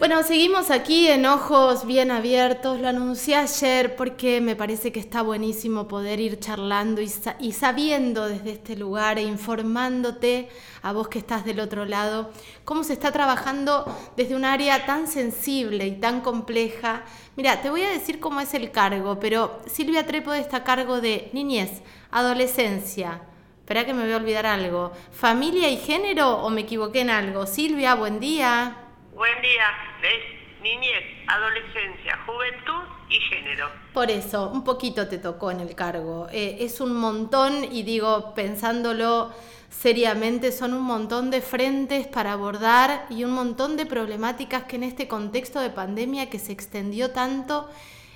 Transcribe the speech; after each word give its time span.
Bueno, 0.00 0.22
seguimos 0.22 0.70
aquí 0.70 1.08
en 1.08 1.26
ojos 1.26 1.84
bien 1.84 2.10
abiertos. 2.10 2.80
Lo 2.80 2.88
anuncié 2.88 3.36
ayer 3.36 3.96
porque 3.96 4.40
me 4.40 4.56
parece 4.56 4.92
que 4.92 4.98
está 4.98 5.20
buenísimo 5.20 5.88
poder 5.88 6.20
ir 6.20 6.40
charlando 6.40 7.02
y, 7.02 7.52
sabiendo 7.52 8.26
desde 8.26 8.52
este 8.52 8.76
lugar 8.76 9.18
e 9.18 9.24
informándote 9.24 10.48
a 10.80 10.94
vos 10.94 11.08
que 11.08 11.18
estás 11.18 11.44
del 11.44 11.60
otro 11.60 11.84
lado 11.84 12.30
cómo 12.64 12.82
se 12.82 12.94
está 12.94 13.12
trabajando 13.12 13.84
desde 14.16 14.34
un 14.34 14.46
área 14.46 14.86
tan 14.86 15.06
sensible 15.06 15.86
y 15.86 15.96
tan 16.00 16.22
compleja. 16.22 17.04
Mira, 17.36 17.60
te 17.60 17.68
voy 17.68 17.82
a 17.82 17.90
decir 17.90 18.20
cómo 18.20 18.40
es 18.40 18.54
el 18.54 18.70
cargo, 18.70 19.20
pero 19.20 19.60
Silvia 19.66 20.06
Trepo 20.06 20.32
está 20.32 20.56
a 20.58 20.64
cargo 20.64 21.02
de 21.02 21.28
niñez, 21.34 21.82
adolescencia. 22.10 23.20
Espera 23.58 23.84
que 23.84 23.92
me 23.92 24.04
voy 24.04 24.14
a 24.14 24.16
olvidar 24.16 24.46
algo. 24.46 24.92
¿Familia 25.12 25.68
y 25.68 25.76
género 25.76 26.38
o 26.38 26.48
me 26.48 26.62
equivoqué 26.62 27.02
en 27.02 27.10
algo? 27.10 27.46
Silvia, 27.46 27.94
buen 27.94 28.18
día. 28.18 28.86
Buen 29.20 29.42
día, 29.42 29.66
es 30.02 30.62
niñez, 30.62 31.04
adolescencia, 31.26 32.18
juventud 32.24 32.84
y 33.10 33.20
género. 33.20 33.70
Por 33.92 34.10
eso, 34.10 34.48
un 34.48 34.64
poquito 34.64 35.08
te 35.08 35.18
tocó 35.18 35.50
en 35.50 35.60
el 35.60 35.74
cargo. 35.74 36.28
Eh, 36.32 36.56
es 36.60 36.80
un 36.80 36.98
montón 36.98 37.64
y 37.70 37.82
digo, 37.82 38.32
pensándolo 38.34 39.34
seriamente, 39.68 40.52
son 40.52 40.72
un 40.72 40.84
montón 40.84 41.30
de 41.30 41.42
frentes 41.42 42.06
para 42.06 42.32
abordar 42.32 43.04
y 43.10 43.24
un 43.24 43.32
montón 43.32 43.76
de 43.76 43.84
problemáticas 43.84 44.64
que 44.64 44.76
en 44.76 44.84
este 44.84 45.06
contexto 45.06 45.60
de 45.60 45.68
pandemia 45.68 46.30
que 46.30 46.38
se 46.38 46.52
extendió 46.52 47.10
tanto, 47.12 47.70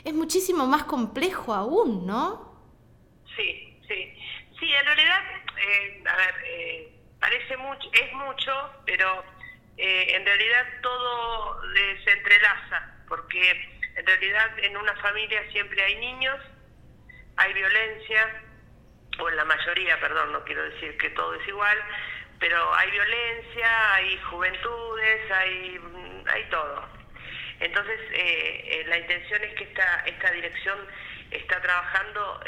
es 0.04 0.14
muchísimo 0.14 0.66
más 0.66 0.84
complejo 0.84 1.52
aún, 1.52 2.06
¿no? 2.06 2.50
Sí, 3.36 3.78
sí. 3.86 4.16
Sí, 4.58 4.72
en 4.72 4.86
realidad, 4.86 5.20
eh, 5.68 6.02
a 6.10 6.16
ver, 6.16 6.34
eh, 6.46 6.92
parece 7.20 7.58
mucho, 7.58 7.90
es 7.92 8.10
mucho, 8.14 8.52
pero 8.86 9.33
eh, 9.76 10.14
en 10.14 10.24
realidad 10.24 10.66
todo 10.82 11.60
se 12.04 12.10
entrelaza, 12.12 12.94
porque 13.08 13.50
en 13.96 14.06
realidad 14.06 14.58
en 14.58 14.76
una 14.76 14.94
familia 14.96 15.42
siempre 15.50 15.82
hay 15.82 15.96
niños, 15.96 16.38
hay 17.36 17.52
violencia, 17.52 18.42
o 19.18 19.28
en 19.28 19.36
la 19.36 19.44
mayoría, 19.44 19.98
perdón, 20.00 20.32
no 20.32 20.44
quiero 20.44 20.62
decir 20.62 20.96
que 20.98 21.10
todo 21.10 21.34
es 21.34 21.48
igual, 21.48 21.78
pero 22.38 22.74
hay 22.74 22.90
violencia, 22.90 23.94
hay 23.94 24.18
juventudes, 24.30 25.30
hay, 25.32 25.80
hay 26.32 26.44
todo. 26.50 26.88
Entonces, 27.60 28.00
eh, 28.12 28.64
eh, 28.66 28.84
la 28.86 28.98
intención 28.98 29.42
es 29.42 29.54
que 29.54 29.64
esta, 29.64 30.04
esta 30.06 30.30
dirección 30.30 30.78
está 31.30 31.60
trabajando 31.60 32.40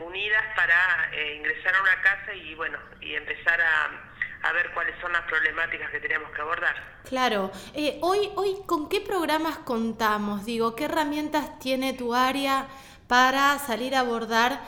unidas 0.00 0.44
para 0.56 1.10
ingresar 1.34 1.74
a 1.74 1.82
una 1.82 2.00
casa 2.02 2.34
y, 2.34 2.54
bueno, 2.54 2.78
y 3.00 3.14
empezar 3.14 3.60
a 3.60 4.13
a 4.44 4.52
ver 4.52 4.70
cuáles 4.74 4.94
son 5.00 5.10
las 5.12 5.22
problemáticas 5.22 5.90
que 5.90 6.00
tenemos 6.00 6.30
que 6.32 6.40
abordar. 6.42 6.74
Claro. 7.08 7.50
Eh, 7.74 7.98
hoy, 8.02 8.30
hoy, 8.36 8.56
¿con 8.66 8.90
qué 8.90 9.00
programas 9.00 9.56
contamos? 9.58 10.44
Digo, 10.44 10.76
¿qué 10.76 10.84
herramientas 10.84 11.58
tiene 11.58 11.94
tu 11.94 12.14
área 12.14 12.66
para 13.08 13.58
salir 13.58 13.94
a 13.94 14.00
abordar? 14.00 14.60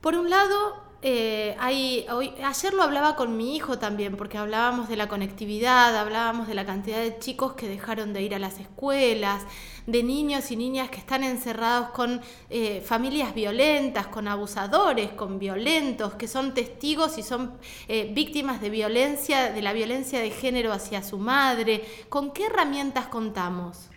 Por 0.00 0.14
un 0.14 0.30
lado, 0.30 0.82
eh, 1.00 1.56
hoy, 2.10 2.34
ayer 2.42 2.74
lo 2.74 2.82
hablaba 2.82 3.14
con 3.14 3.36
mi 3.36 3.54
hijo 3.54 3.78
también, 3.78 4.16
porque 4.16 4.36
hablábamos 4.36 4.88
de 4.88 4.96
la 4.96 5.06
conectividad, 5.06 5.96
hablábamos 5.96 6.48
de 6.48 6.54
la 6.54 6.66
cantidad 6.66 6.98
de 6.98 7.18
chicos 7.18 7.52
que 7.52 7.68
dejaron 7.68 8.12
de 8.12 8.22
ir 8.22 8.34
a 8.34 8.40
las 8.40 8.58
escuelas, 8.58 9.42
de 9.86 10.02
niños 10.02 10.50
y 10.50 10.56
niñas 10.56 10.90
que 10.90 10.98
están 10.98 11.22
encerrados 11.22 11.90
con 11.90 12.20
eh, 12.50 12.82
familias 12.84 13.32
violentas, 13.34 14.08
con 14.08 14.26
abusadores, 14.26 15.10
con 15.12 15.38
violentos, 15.38 16.14
que 16.14 16.26
son 16.26 16.52
testigos 16.52 17.16
y 17.16 17.22
son 17.22 17.52
eh, 17.86 18.10
víctimas 18.12 18.60
de 18.60 18.70
violencia, 18.70 19.52
de 19.52 19.62
la 19.62 19.72
violencia 19.72 20.20
de 20.20 20.30
género 20.30 20.72
hacia 20.72 21.02
su 21.04 21.18
madre. 21.18 21.84
¿Con 22.08 22.32
qué 22.32 22.46
herramientas 22.46 23.06
contamos? 23.06 23.88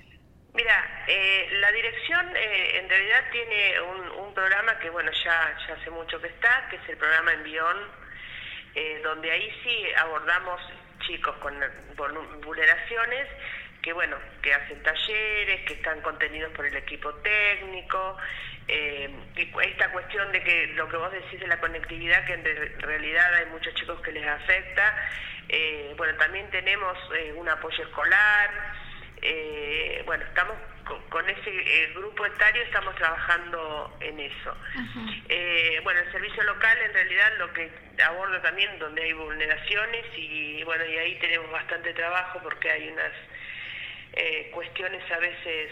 Mira, 0.53 1.05
eh, 1.07 1.47
la 1.59 1.71
dirección 1.71 2.35
eh, 2.35 2.79
en 2.79 2.89
realidad 2.89 3.23
tiene 3.31 3.81
un, 3.81 4.33
programa 4.33 4.79
que, 4.79 4.89
bueno, 4.89 5.11
ya, 5.11 5.55
hace 5.77 5.89
mucho 5.89 6.19
que 6.21 6.27
está, 6.27 6.67
que 6.69 6.77
es 6.77 6.89
el 6.89 6.97
programa 6.97 7.33
Envión, 7.33 7.77
eh, 8.73 9.01
donde 9.03 9.29
ahí 9.29 9.51
sí 9.61 9.85
abordamos 9.97 10.61
chicos 11.05 11.35
con 11.37 11.53
vulneraciones 12.43 13.27
que, 13.81 13.91
bueno, 13.91 14.17
que 14.41 14.53
hacen 14.53 14.81
talleres, 14.83 15.65
que 15.67 15.73
están 15.73 15.99
contenidos 16.01 16.51
por 16.53 16.65
el 16.65 16.75
equipo 16.75 17.13
técnico, 17.15 18.17
y 18.67 19.51
esta 19.63 19.91
cuestión 19.91 20.31
de 20.31 20.41
que 20.43 20.67
lo 20.75 20.87
que 20.87 20.95
vos 20.95 21.11
decís 21.11 21.39
de 21.41 21.47
la 21.47 21.59
conectividad, 21.59 22.25
que 22.25 22.33
en 22.33 22.79
realidad 22.79 23.33
hay 23.35 23.45
muchos 23.47 23.73
chicos 23.75 23.99
que 24.01 24.13
les 24.13 24.25
afecta, 24.25 24.95
bueno, 25.97 26.15
también 26.17 26.49
tenemos 26.51 26.97
un 27.35 27.49
apoyo 27.49 27.83
escolar, 27.83 28.49
eh, 29.21 30.01
bueno, 30.05 30.23
estamos 30.25 30.57
con, 31.09 31.29
ese 31.29 31.49
eh, 31.49 31.93
grupo 31.93 32.25
etario, 32.25 32.63
estamos 32.63 32.95
trabajando 32.95 33.95
en 33.99 34.19
eso. 34.19 34.55
Eh, 35.29 35.79
bueno, 35.83 35.99
el 35.99 36.11
servicio 36.11 36.43
local 36.43 36.77
en 36.81 36.93
realidad 36.93 37.37
lo 37.37 37.53
que 37.53 37.71
aborda 38.03 38.41
también 38.41 38.77
donde 38.79 39.03
hay 39.03 39.13
vulneraciones 39.13 40.05
y 40.17 40.63
bueno, 40.63 40.85
y 40.85 40.97
ahí 40.97 41.19
tenemos 41.19 41.51
bastante 41.51 41.93
trabajo 41.93 42.39
porque 42.41 42.71
hay 42.71 42.89
unas 42.89 43.11
cuestiones 44.51 45.09
a 45.09 45.17
veces 45.19 45.71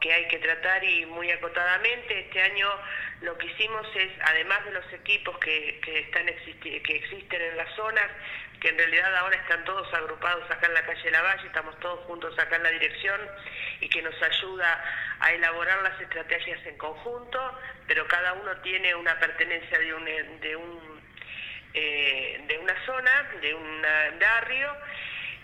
que 0.00 0.12
hay 0.12 0.28
que 0.28 0.38
tratar 0.38 0.84
y 0.84 1.06
muy 1.06 1.30
acotadamente. 1.30 2.20
Este 2.20 2.42
año 2.42 2.68
lo 3.22 3.36
que 3.38 3.46
hicimos 3.46 3.86
es, 3.96 4.10
además 4.24 4.64
de 4.64 4.72
los 4.72 4.92
equipos 4.92 5.36
que, 5.38 5.80
que, 5.82 6.00
están 6.00 6.26
que 6.26 6.96
existen 6.96 7.40
en 7.40 7.56
las 7.56 7.74
zonas, 7.74 8.06
que 8.62 8.68
en 8.68 8.78
realidad 8.78 9.16
ahora 9.16 9.36
están 9.36 9.64
todos 9.64 9.92
agrupados 9.92 10.48
acá 10.48 10.68
en 10.68 10.74
la 10.74 10.86
calle 10.86 11.10
La 11.10 11.20
Valle, 11.20 11.46
estamos 11.48 11.76
todos 11.80 11.98
juntos 12.06 12.38
acá 12.38 12.54
en 12.54 12.62
la 12.62 12.70
dirección 12.70 13.20
y 13.80 13.88
que 13.88 14.00
nos 14.02 14.14
ayuda 14.22 14.84
a 15.18 15.32
elaborar 15.32 15.82
las 15.82 16.00
estrategias 16.00 16.64
en 16.64 16.78
conjunto, 16.78 17.58
pero 17.88 18.06
cada 18.06 18.34
uno 18.34 18.56
tiene 18.58 18.94
una 18.94 19.18
pertenencia 19.18 19.80
de 19.80 19.92
un, 19.92 20.04
de 20.40 20.56
un 20.56 21.02
eh, 21.74 22.40
de 22.46 22.58
una 22.58 22.86
zona, 22.86 23.30
de 23.40 23.52
un 23.52 23.82
barrio. 24.20 24.76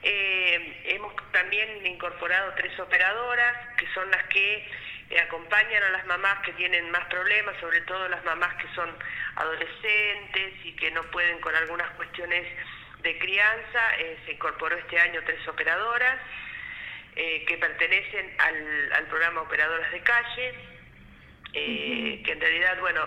Eh, 0.04 0.82
hemos 0.84 1.12
también 1.32 1.84
incorporado 1.86 2.54
tres 2.54 2.78
operadoras, 2.78 3.74
que 3.78 3.88
son 3.94 4.08
las 4.12 4.22
que 4.28 4.70
eh, 5.10 5.20
acompañan 5.20 5.82
a 5.82 5.90
las 5.90 6.06
mamás 6.06 6.38
que 6.44 6.52
tienen 6.52 6.88
más 6.92 7.04
problemas, 7.06 7.56
sobre 7.58 7.80
todo 7.80 8.08
las 8.08 8.22
mamás 8.24 8.54
que 8.62 8.68
son 8.76 8.96
adolescentes 9.34 10.52
y 10.64 10.76
que 10.76 10.92
no 10.92 11.02
pueden 11.10 11.40
con 11.40 11.56
algunas 11.56 11.90
cuestiones 11.96 12.46
de 13.02 13.18
crianza, 13.18 13.96
eh, 13.98 14.18
se 14.26 14.32
incorporó 14.32 14.76
este 14.76 14.98
año 14.98 15.20
tres 15.24 15.46
operadoras 15.46 16.18
eh, 17.16 17.44
que 17.46 17.56
pertenecen 17.56 18.34
al, 18.38 19.06
programa 19.06 19.42
Operadoras 19.42 19.90
de 19.92 20.00
Calle, 20.00 20.54
eh, 21.54 22.22
que 22.24 22.32
en 22.32 22.40
realidad, 22.40 22.78
bueno, 22.80 23.06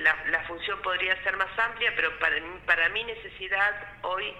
la, 0.00 0.44
función 0.46 0.80
podría 0.82 1.22
ser 1.22 1.36
más 1.36 1.58
amplia, 1.58 1.92
pero 1.94 2.18
para, 2.18 2.36
para 2.66 2.88
mi 2.90 3.04
necesidad 3.04 3.74
hoy 4.02 4.32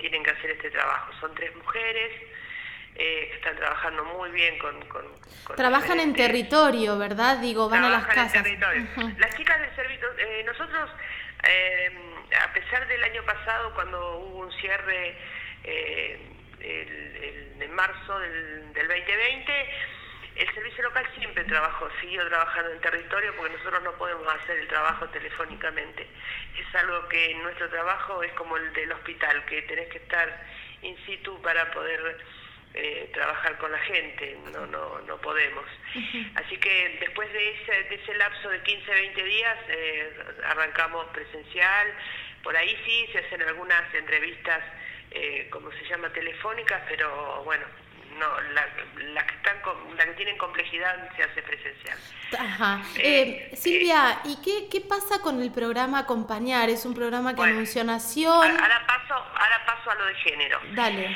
tienen 0.00 0.22
que 0.22 0.30
hacer 0.30 0.50
este 0.50 0.70
trabajo. 0.70 1.12
Son 1.20 1.34
tres 1.34 1.54
mujeres. 1.56 2.12
que 2.94 3.34
están 3.34 3.56
trabajando 3.56 4.04
muy 4.04 4.30
bien 4.30 4.58
con... 4.58 4.80
Trabajan 5.54 6.00
en 6.00 6.14
territorio, 6.14 6.96
¿verdad? 6.98 7.38
Digo, 7.38 7.68
van 7.68 7.84
a 7.84 7.90
las 7.90 8.06
casas. 8.06 8.46
Las 9.18 9.36
chicas 9.36 9.60
del 9.60 9.76
servicio, 9.76 10.08
nosotros 10.46 10.90
a 12.34 12.52
pesar 12.52 12.86
del 12.88 13.02
año 13.04 13.22
pasado, 13.24 13.72
cuando 13.74 14.18
hubo 14.18 14.38
un 14.40 14.52
cierre 14.52 15.16
eh, 15.64 16.18
en 16.60 17.72
marzo 17.74 18.18
del, 18.18 18.72
2020, 18.74 19.52
el 20.36 20.54
servicio 20.54 20.84
local 20.84 21.08
siempre 21.16 21.44
trabajó, 21.44 21.88
siguió 22.00 22.26
trabajando 22.28 22.72
en 22.72 22.80
territorio 22.80 23.34
porque 23.36 23.56
nosotros 23.56 23.82
no 23.82 23.92
podemos 23.92 24.26
hacer 24.34 24.58
el 24.58 24.68
trabajo 24.68 25.08
telefónicamente. 25.08 26.06
Es 26.58 26.74
algo 26.74 27.08
que 27.08 27.34
nuestro 27.36 27.68
trabajo 27.70 28.22
es 28.22 28.32
como 28.32 28.56
el 28.56 28.72
del 28.74 28.92
hospital, 28.92 29.44
que 29.46 29.62
tenés 29.62 29.88
que 29.88 29.98
estar 29.98 30.46
in 30.82 30.96
situ 31.06 31.40
para 31.40 31.70
poder 31.70 32.18
eh, 32.74 33.10
trabajar 33.12 33.56
con 33.58 33.72
la 33.72 33.78
gente, 33.78 34.36
no, 34.52 34.66
no, 34.66 35.00
no 35.00 35.16
podemos. 35.18 35.64
Así 36.34 36.56
que 36.58 36.98
después 37.00 37.32
de 37.32 37.50
ese, 37.50 37.82
de 37.84 37.94
ese 37.94 38.14
lapso 38.16 38.48
de 38.50 38.62
15, 38.62 38.90
20 38.90 39.24
días 39.24 39.56
eh, 39.68 40.12
arrancamos 40.44 41.06
presencial, 41.08 41.86
por 42.42 42.56
ahí 42.56 42.76
sí 42.84 43.08
se 43.12 43.18
hacen 43.18 43.42
algunas 43.42 43.94
entrevistas, 43.94 44.62
eh, 45.10 45.48
como 45.50 45.70
se 45.72 45.84
llama, 45.88 46.12
telefónicas, 46.12 46.82
pero 46.88 47.42
bueno, 47.44 47.64
no, 48.18 48.40
la, 48.52 49.26
que 49.26 49.34
están 49.34 49.56
la 49.96 50.04
que 50.04 50.12
tienen 50.12 50.36
complejidad 50.38 51.08
se 51.16 51.22
hace 51.22 51.42
presencial. 51.42 51.98
Ajá. 52.38 52.82
Eh, 52.96 53.50
eh, 53.52 53.56
Silvia, 53.56 54.20
¿y 54.24 54.36
qué, 54.42 54.68
qué 54.70 54.80
pasa 54.80 55.20
con 55.20 55.40
el 55.40 55.52
programa 55.52 56.00
Acompañar? 56.00 56.68
Es 56.68 56.84
un 56.84 56.94
programa 56.94 57.34
que 57.34 57.42
anunció 57.42 57.84
Nación. 57.84 58.32
Ahora 58.32 58.86
paso, 58.86 59.14
ahora 59.14 59.64
paso 59.66 59.90
a 59.90 59.94
lo 59.94 60.06
de 60.06 60.14
género. 60.16 60.60
Dale. 60.72 61.08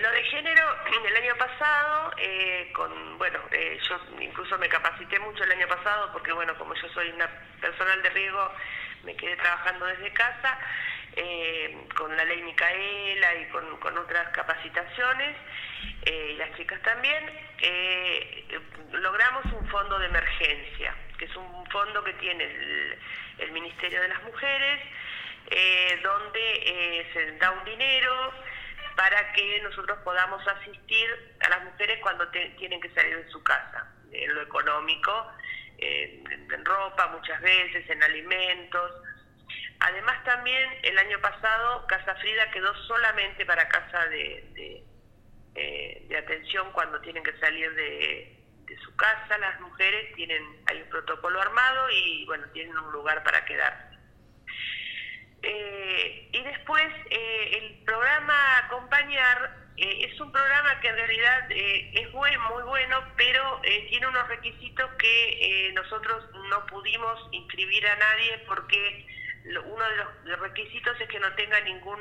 lo 0.00 0.10
de 0.10 0.24
género, 0.24 0.76
el 1.06 1.16
año 1.16 1.36
pasado, 1.36 2.12
con, 2.74 3.18
bueno, 3.18 3.38
yo 3.88 4.00
incluso 4.20 4.58
me 4.58 4.68
capacité 4.68 5.18
mucho 5.20 5.44
el 5.44 5.52
año 5.52 5.68
pasado 5.68 6.12
porque, 6.12 6.32
bueno, 6.32 6.56
como 6.58 6.74
yo 6.74 6.88
soy 6.94 7.10
una 7.10 7.28
personal 7.60 8.02
de 8.02 8.10
riesgo, 8.10 8.52
me 9.04 9.16
quedé 9.16 9.36
trabajando 9.36 9.86
desde 9.86 10.12
casa. 10.12 10.58
Eh, 11.16 11.76
con 11.96 12.16
la 12.16 12.24
ley 12.24 12.42
Micaela 12.42 13.34
y 13.36 13.46
con, 13.46 13.98
otras 13.98 14.28
capacitaciones, 14.28 15.36
y 16.06 16.34
las 16.34 16.54
chicas 16.56 16.80
también, 16.82 17.24
logramos 18.92 19.44
un 19.46 19.66
fondo 19.68 19.98
de 19.98 20.06
emergencia, 20.06 20.94
que 21.18 21.24
es 21.24 21.36
un 21.36 21.66
fondo 21.70 22.04
que 22.04 22.12
tiene 22.14 22.44
el 23.38 23.52
Ministerio 23.52 24.00
de 24.00 24.08
las 24.08 24.22
Mujeres, 24.22 24.80
donde 26.02 27.06
se 27.12 27.32
da 27.38 27.50
un 27.50 27.64
dinero 27.64 28.32
para 28.98 29.32
que 29.32 29.60
nosotros 29.60 29.96
podamos 30.02 30.44
asistir 30.48 31.34
a 31.46 31.48
las 31.50 31.62
mujeres 31.62 32.00
cuando 32.02 32.26
tienen 32.28 32.80
que 32.80 32.90
salir 32.90 33.24
de 33.24 33.30
su 33.30 33.40
casa, 33.44 33.86
en 34.10 34.34
lo 34.34 34.42
económico, 34.42 35.32
en, 35.78 36.64
ropa 36.64 37.06
muchas 37.06 37.40
veces, 37.40 37.88
en 37.88 38.02
alimentos. 38.02 38.92
Además 39.80 40.22
también 40.24 40.68
el 40.82 40.98
año 40.98 41.20
pasado 41.20 41.86
Casa 41.86 42.14
Frida 42.16 42.50
quedó 42.50 42.74
solamente 42.86 43.46
para 43.46 43.68
casa 43.68 44.06
de, 44.06 44.82
eh, 45.54 46.16
atención 46.18 46.72
cuando 46.72 47.00
tienen 47.00 47.22
que 47.22 47.36
salir 47.38 47.72
de, 47.74 48.34
su 48.84 48.94
casa 48.96 49.38
las 49.38 49.58
mujeres, 49.60 50.14
tienen 50.14 50.42
hay 50.66 50.82
un 50.82 50.88
protocolo 50.90 51.40
armado 51.40 51.88
y 51.90 52.26
bueno, 52.26 52.44
tienen 52.52 52.76
un 52.76 52.92
lugar 52.92 53.22
para 53.22 53.44
quedarse. 53.46 53.88
Eh, 55.42 56.28
y 56.32 56.42
después 56.42 56.86
eh, 57.10 57.58
el 57.58 57.84
programa 57.84 58.58
Acompañar 58.58 59.56
eh, 59.76 60.10
es 60.10 60.20
un 60.20 60.32
programa 60.32 60.80
que 60.80 60.88
en 60.88 60.96
realidad 60.96 61.46
es 61.50 62.12
muy, 62.12 62.36
muy 62.50 62.62
bueno, 62.64 63.04
pero 63.16 63.60
tiene 63.88 64.08
unos 64.08 64.26
requisitos 64.28 64.90
que 64.98 65.70
nosotros 65.74 66.24
no 66.50 66.66
pudimos 66.66 67.28
inscribir 67.30 67.86
a 67.86 67.96
nadie 67.96 68.38
porque 68.46 69.06
uno 69.48 69.84
de 69.84 70.30
los 70.30 70.40
requisitos 70.40 71.00
es 71.00 71.08
que 71.08 71.20
no 71.20 71.32
tenga 71.34 71.60
ningún 71.60 72.00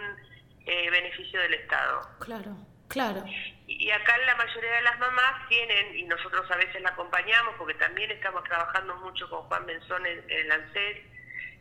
beneficio 0.65 1.39
del 1.39 1.53
Estado. 1.53 2.09
Claro, 2.19 2.57
claro. 2.89 3.23
Y, 3.67 3.89
acá 3.89 4.17
la 4.17 4.35
mayoría 4.35 4.71
de 4.71 4.81
las 4.81 4.99
mamás 4.99 5.47
tienen, 5.47 5.95
y 5.95 6.03
nosotros 6.03 6.49
a 6.51 6.57
veces 6.57 6.81
la 6.81 6.89
acompañamos 6.89 7.55
porque 7.57 7.73
también 7.75 8.11
estamos 8.11 8.43
trabajando 8.43 8.95
mucho 8.97 9.29
con 9.29 9.43
Juan 9.43 9.65
Benzón 9.65 10.05
en, 10.05 10.19
en 10.29 10.45
el 10.45 10.51
ANSES, 10.51 10.97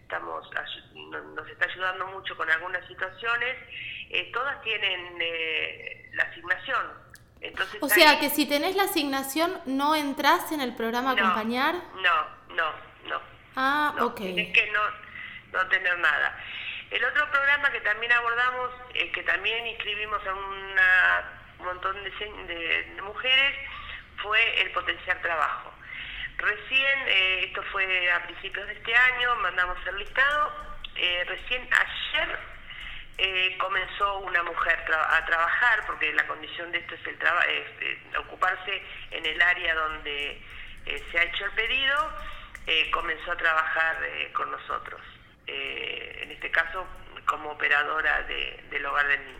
estamos 0.06 0.48
nos 1.34 1.48
está 1.48 1.64
ayudando 1.66 2.06
mucho 2.08 2.36
con 2.36 2.48
algunas 2.48 2.86
situaciones, 2.86 3.56
eh, 4.10 4.30
todas 4.32 4.60
tienen 4.62 5.18
eh, 5.20 6.10
la 6.14 6.22
asignación. 6.24 7.06
Entonces, 7.40 7.82
o 7.82 7.88
sea, 7.88 8.18
que 8.18 8.30
si 8.30 8.46
tenés 8.46 8.76
la 8.76 8.84
asignación, 8.84 9.60
¿no 9.66 9.94
entras 9.94 10.52
en 10.52 10.60
el 10.60 10.74
programa 10.74 11.12
Acompañar? 11.12 11.74
No, 11.96 12.54
no, 12.54 12.70
no. 13.08 13.20
Ah, 13.56 13.94
ok. 14.00 14.16
Que 14.16 14.70
no, 14.72 14.80
no 15.52 15.66
tener 15.68 15.98
nada. 15.98 16.36
El 16.90 17.04
otro 17.04 17.28
programa 17.32 17.70
que 17.72 17.80
también 17.80 18.12
abordamos, 18.12 18.70
eh, 18.94 19.10
que 19.10 19.22
también 19.24 19.66
inscribimos 19.66 20.24
a 20.24 20.32
un 20.32 20.76
montón 21.58 21.96
de, 22.04 23.00
mujeres, 23.02 23.54
fue 24.22 24.60
el 24.60 24.70
potenciar 24.70 25.20
trabajo. 25.20 25.72
Recién, 26.36 26.98
eh, 27.08 27.44
esto 27.46 27.62
fue 27.72 28.12
a 28.12 28.22
principios 28.26 28.66
de 28.68 28.74
este 28.74 28.94
año, 28.94 29.34
mandamos 29.36 29.78
el 29.86 29.98
listado, 29.98 30.52
eh, 30.94 31.24
recién 31.26 31.68
ayer 31.72 32.56
comenzó 33.58 34.18
una 34.18 34.42
mujer 34.42 34.78
a 34.92 35.24
trabajar, 35.24 35.86
porque 35.86 36.12
la 36.12 36.26
condición 36.26 36.70
de 36.70 36.78
esto 36.78 36.94
es 36.94 37.06
el 37.06 38.16
ocuparse 38.18 38.82
en 39.10 39.24
el 39.24 39.40
área 39.40 39.74
donde 39.74 40.42
se 40.84 41.18
ha 41.18 41.22
hecho 41.22 41.46
el 41.46 41.52
pedido, 41.52 42.12
comenzó 42.92 43.32
a 43.32 43.36
trabajar 43.36 43.96
con 44.34 44.50
nosotros. 44.50 45.00
En 45.46 46.30
este 46.30 46.50
caso, 46.50 46.84
como 47.26 47.50
operadora 47.50 48.26
del 48.70 48.86
hogar 48.86 49.06
del 49.08 49.20
niño. 49.26 49.36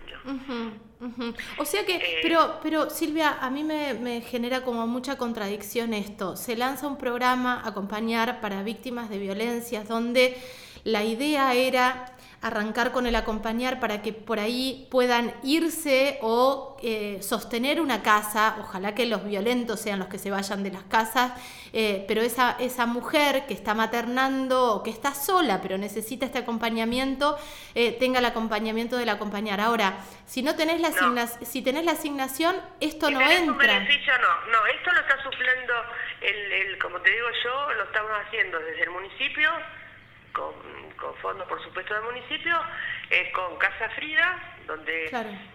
O 1.58 1.64
sea 1.64 1.84
que, 1.84 1.96
eh, 1.96 2.18
pero, 2.22 2.58
pero 2.62 2.90
Silvia, 2.90 3.38
a 3.40 3.50
mí 3.50 3.62
me, 3.64 3.94
me, 3.94 4.20
genera 4.22 4.62
como 4.62 4.86
mucha 4.86 5.16
contradicción 5.16 5.94
esto. 5.94 6.36
Se 6.36 6.56
lanza 6.56 6.86
un 6.86 6.98
programa 6.98 7.62
acompañar 7.64 8.40
para 8.40 8.62
víctimas 8.62 9.08
de 9.08 9.18
violencias 9.18 9.86
donde 9.86 10.36
la 10.84 11.04
idea 11.04 11.54
era 11.54 12.15
arrancar 12.46 12.92
con 12.92 13.06
el 13.06 13.16
acompañar 13.16 13.80
para 13.80 14.02
que 14.02 14.12
por 14.12 14.38
ahí 14.38 14.86
puedan 14.90 15.34
irse 15.42 16.18
o 16.22 16.76
eh, 16.82 17.18
sostener 17.22 17.80
una 17.80 18.02
casa, 18.02 18.56
ojalá 18.60 18.94
que 18.94 19.06
los 19.06 19.24
violentos 19.24 19.80
sean 19.80 19.98
los 19.98 20.08
que 20.08 20.18
se 20.18 20.30
vayan 20.30 20.62
de 20.62 20.70
las 20.70 20.84
casas, 20.84 21.32
eh, 21.72 22.04
pero 22.06 22.22
esa, 22.22 22.56
esa 22.60 22.86
mujer 22.86 23.46
que 23.46 23.54
está 23.54 23.74
maternando 23.74 24.74
o 24.74 24.82
que 24.82 24.90
está 24.90 25.14
sola 25.14 25.60
pero 25.60 25.78
necesita 25.78 26.26
este 26.26 26.38
acompañamiento, 26.38 27.36
eh, 27.74 27.92
tenga 27.98 28.20
el 28.20 28.24
acompañamiento 28.24 28.96
del 28.96 29.08
acompañar. 29.08 29.60
Ahora, 29.60 29.94
si 30.26 30.42
no 30.42 30.54
tenés 30.54 30.80
la, 30.80 30.90
si 31.26 31.62
tenés 31.62 31.84
la 31.84 31.92
asignación, 31.92 32.56
esto 32.80 33.10
no 33.10 33.20
entra. 33.20 33.52
Un 33.52 33.58
beneficio 33.58 34.12
no, 34.18 34.52
no, 34.52 34.66
esto 34.66 34.92
lo 34.92 35.00
está 35.00 35.22
supliendo, 35.22 35.74
el, 36.20 36.52
el, 36.52 36.78
como 36.78 37.00
te 37.00 37.10
digo 37.10 37.26
yo, 37.44 37.72
lo 37.74 37.84
estamos 37.84 38.12
haciendo 38.26 38.58
desde 38.60 38.82
el 38.84 38.90
municipio 38.90 39.50
con, 40.36 40.52
con 40.96 41.16
fondos, 41.16 41.48
por 41.48 41.62
supuesto, 41.64 41.94
del 41.94 42.02
municipio, 42.04 42.60
eh, 43.08 43.32
con 43.32 43.56
Casa 43.56 43.88
Frida, 43.90 44.58
donde 44.66 45.10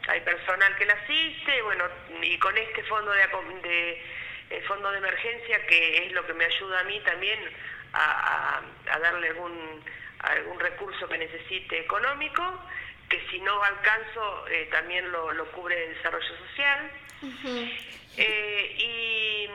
hay 0.07 0.21
personal 0.21 0.75
que 0.75 0.85
la 0.85 0.93
asiste, 0.93 1.61
bueno, 1.61 1.85
y 2.23 2.37
con 2.39 2.57
este 2.57 2.83
fondo 2.83 3.11
de, 3.11 3.27
de 3.61 4.03
eh, 4.49 4.61
fondo 4.67 4.91
de 4.91 4.97
emergencia, 4.97 5.65
que 5.67 6.07
es 6.07 6.11
lo 6.13 6.25
que 6.25 6.33
me 6.33 6.45
ayuda 6.45 6.79
a 6.79 6.83
mí 6.85 6.99
también 7.01 7.39
a, 7.93 8.61
darle 8.99 9.29
algún, 9.29 9.83
algún 10.19 10.59
recurso 10.59 11.07
que 11.07 11.17
necesite 11.19 11.79
económico, 11.79 12.43
que 13.07 13.21
si 13.29 13.39
no 13.41 13.61
alcanzo 13.63 14.47
eh, 14.47 14.67
también 14.71 15.11
lo, 15.11 15.31
lo, 15.33 15.45
cubre 15.51 15.85
el 15.85 15.93
desarrollo 15.95 16.37
social. 16.47 16.91
y 18.17 19.47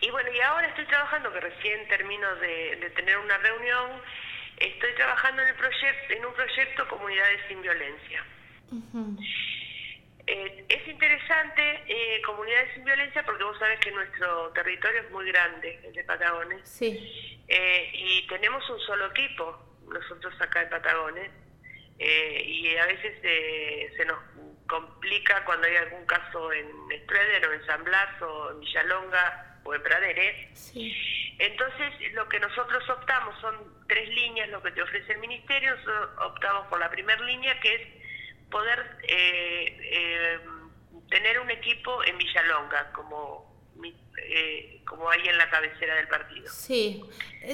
y 0.00 0.10
bueno, 0.10 0.30
y 0.32 0.40
ahora 0.40 0.66
estoy 0.68 0.86
trabajando, 0.86 1.32
que 1.32 1.40
recién 1.40 1.86
termino 1.88 2.34
de, 2.36 2.92
tener 2.96 3.18
una 3.18 3.38
reunión, 3.38 3.90
estoy 4.56 4.92
trabajando 4.94 5.42
en, 5.42 5.48
el 5.48 5.54
proyecto, 5.54 6.14
en 6.14 6.26
un 6.26 6.34
proyecto 6.34 6.88
Comunidades 6.88 7.40
sin 7.48 7.62
Violencia. 7.62 8.24
Eh, 10.26 10.64
es 10.68 10.88
interesante 10.88 11.84
eh, 11.86 12.22
Comunidades 12.22 12.72
sin 12.74 12.84
Violencia 12.84 13.24
porque 13.24 13.44
vos 13.44 13.58
sabés 13.58 13.80
que 13.80 13.90
nuestro 13.90 14.50
territorio 14.50 15.02
es 15.02 15.10
muy 15.10 15.26
grande, 15.26 15.78
el 15.84 15.92
de 15.92 16.04
Patagones. 16.04 16.68
Sí. 16.68 17.42
Eh, 17.48 17.90
y 17.92 18.26
tenemos 18.28 18.68
un 18.70 18.80
solo 18.80 19.06
equipo, 19.06 19.78
nosotros 19.88 20.34
acá 20.40 20.62
en 20.62 20.70
Patagones. 20.70 21.30
y 21.98 22.76
a 22.76 22.86
veces 22.86 23.12
se 23.96 24.04
nos 24.06 24.18
complica 24.66 25.44
cuando 25.44 25.66
hay 25.66 25.76
algún 25.76 26.06
caso 26.06 26.52
en 26.52 26.66
Estrella 26.90 27.48
o 27.48 27.52
en 27.52 27.66
San 27.66 27.84
Blas 27.84 28.22
o 28.22 28.50
en 28.52 28.60
Villalonga 28.60 29.51
o 29.64 29.74
en 29.74 29.82
Pradere. 29.82 30.50
Entonces, 31.38 32.12
lo 32.12 32.28
que 32.28 32.38
nosotros 32.40 32.88
optamos 32.90 33.38
son 33.40 33.54
tres 33.88 34.08
líneas, 34.08 34.48
lo 34.50 34.62
que 34.62 34.70
te 34.72 34.82
ofrece 34.82 35.12
el 35.12 35.18
Ministerio, 35.18 35.74
nosotros 35.76 36.10
optamos 36.26 36.66
por 36.68 36.78
la 36.80 36.90
primera 36.90 37.22
línea, 37.24 37.58
que 37.60 37.74
es 37.74 37.82
poder 38.50 38.98
eh, 39.02 39.78
eh, 39.80 40.40
tener 41.08 41.40
un 41.40 41.50
equipo 41.50 42.04
en 42.04 42.18
Villalonga, 42.18 42.92
como 42.92 43.52
eh, 44.18 44.82
como 44.86 45.10
hay 45.10 45.26
en 45.26 45.38
la 45.38 45.48
cabecera 45.48 45.94
del 45.96 46.06
partido. 46.06 46.46
Sí, 46.50 47.02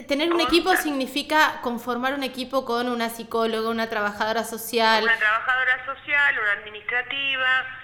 tener 0.08 0.32
un 0.32 0.40
equipo 0.40 0.74
significa 0.76 1.60
conformar 1.62 2.14
un 2.14 2.24
equipo 2.24 2.64
con 2.64 2.88
una 2.88 3.10
psicóloga, 3.10 3.70
una 3.70 3.88
trabajadora 3.88 4.44
social. 4.44 5.04
Una 5.04 5.16
trabajadora 5.16 5.86
social, 5.86 6.38
una 6.40 6.52
administrativa, 6.52 7.80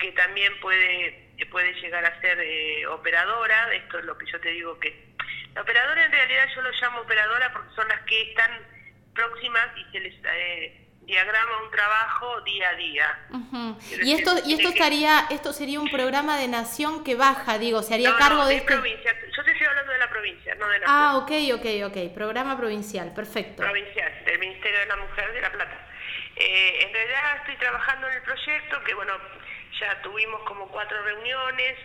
que 0.00 0.12
también 0.12 0.58
puede 0.60 1.30
puede 1.50 1.72
llegar 1.74 2.04
a 2.04 2.20
ser 2.20 2.38
eh, 2.40 2.86
operadora, 2.86 3.72
esto 3.74 3.98
es 3.98 4.04
lo 4.04 4.16
que 4.16 4.26
yo 4.26 4.40
te 4.40 4.50
digo 4.50 4.78
que... 4.78 5.10
La 5.54 5.62
operadora 5.62 6.04
en 6.04 6.12
realidad 6.12 6.46
yo 6.54 6.62
lo 6.62 6.70
llamo 6.70 7.00
operadora 7.00 7.52
porque 7.52 7.74
son 7.74 7.88
las 7.88 8.00
que 8.02 8.22
están 8.22 8.50
próximas 9.14 9.66
y 9.76 9.84
se 9.90 10.00
les 10.00 10.14
eh, 10.24 10.86
diagrama 11.02 11.62
un 11.64 11.70
trabajo 11.70 12.40
día 12.42 12.68
a 12.68 12.74
día. 12.74 13.18
Y 14.02 14.12
esto 14.12 14.32
y 14.46 14.54
esto 14.54 14.68
estaría 14.68 15.26
esto 15.30 15.52
sería 15.52 15.80
un 15.80 15.90
programa 15.90 16.38
de 16.38 16.46
nación 16.46 17.02
que 17.02 17.16
baja, 17.16 17.58
digo, 17.58 17.82
se 17.82 17.94
haría 17.94 18.16
cargo 18.16 18.46
de, 18.46 18.56
este 18.56 18.74
provincia. 18.74 19.12
Yo 19.36 19.44
te 19.44 19.50
estoy 19.50 19.66
hablando 19.66 19.92
de 19.92 19.98
la 19.98 20.08
provincia, 20.08 20.54
no 20.54 20.68
de 20.68 20.78
nación. 20.78 20.96
Ah, 20.96 21.16
ok, 21.16 21.32
ok, 21.54 21.66
ok, 21.86 22.14
programa 22.14 22.56
provincial, 22.56 23.12
perfecto. 23.12 23.62
Provincial, 23.62 24.24
del 24.24 24.38
Ministerio 24.38 24.78
de 24.78 24.86
la 24.86 24.96
Mujer 24.96 25.32
de 25.32 25.40
La 25.40 25.50
Plata. 25.50 25.88
Eh, 26.36 26.84
en 26.84 26.92
realidad 26.92 27.36
estoy 27.38 27.56
trabajando 27.56 28.08
en 28.08 28.14
el 28.14 28.22
proyecto 28.22 28.84
que, 28.84 28.94
bueno, 28.94 29.14
ya 29.80 30.00
tuvimos 30.02 30.40
como 30.42 30.68
cuatro 30.68 31.02
reuniones 31.02 31.76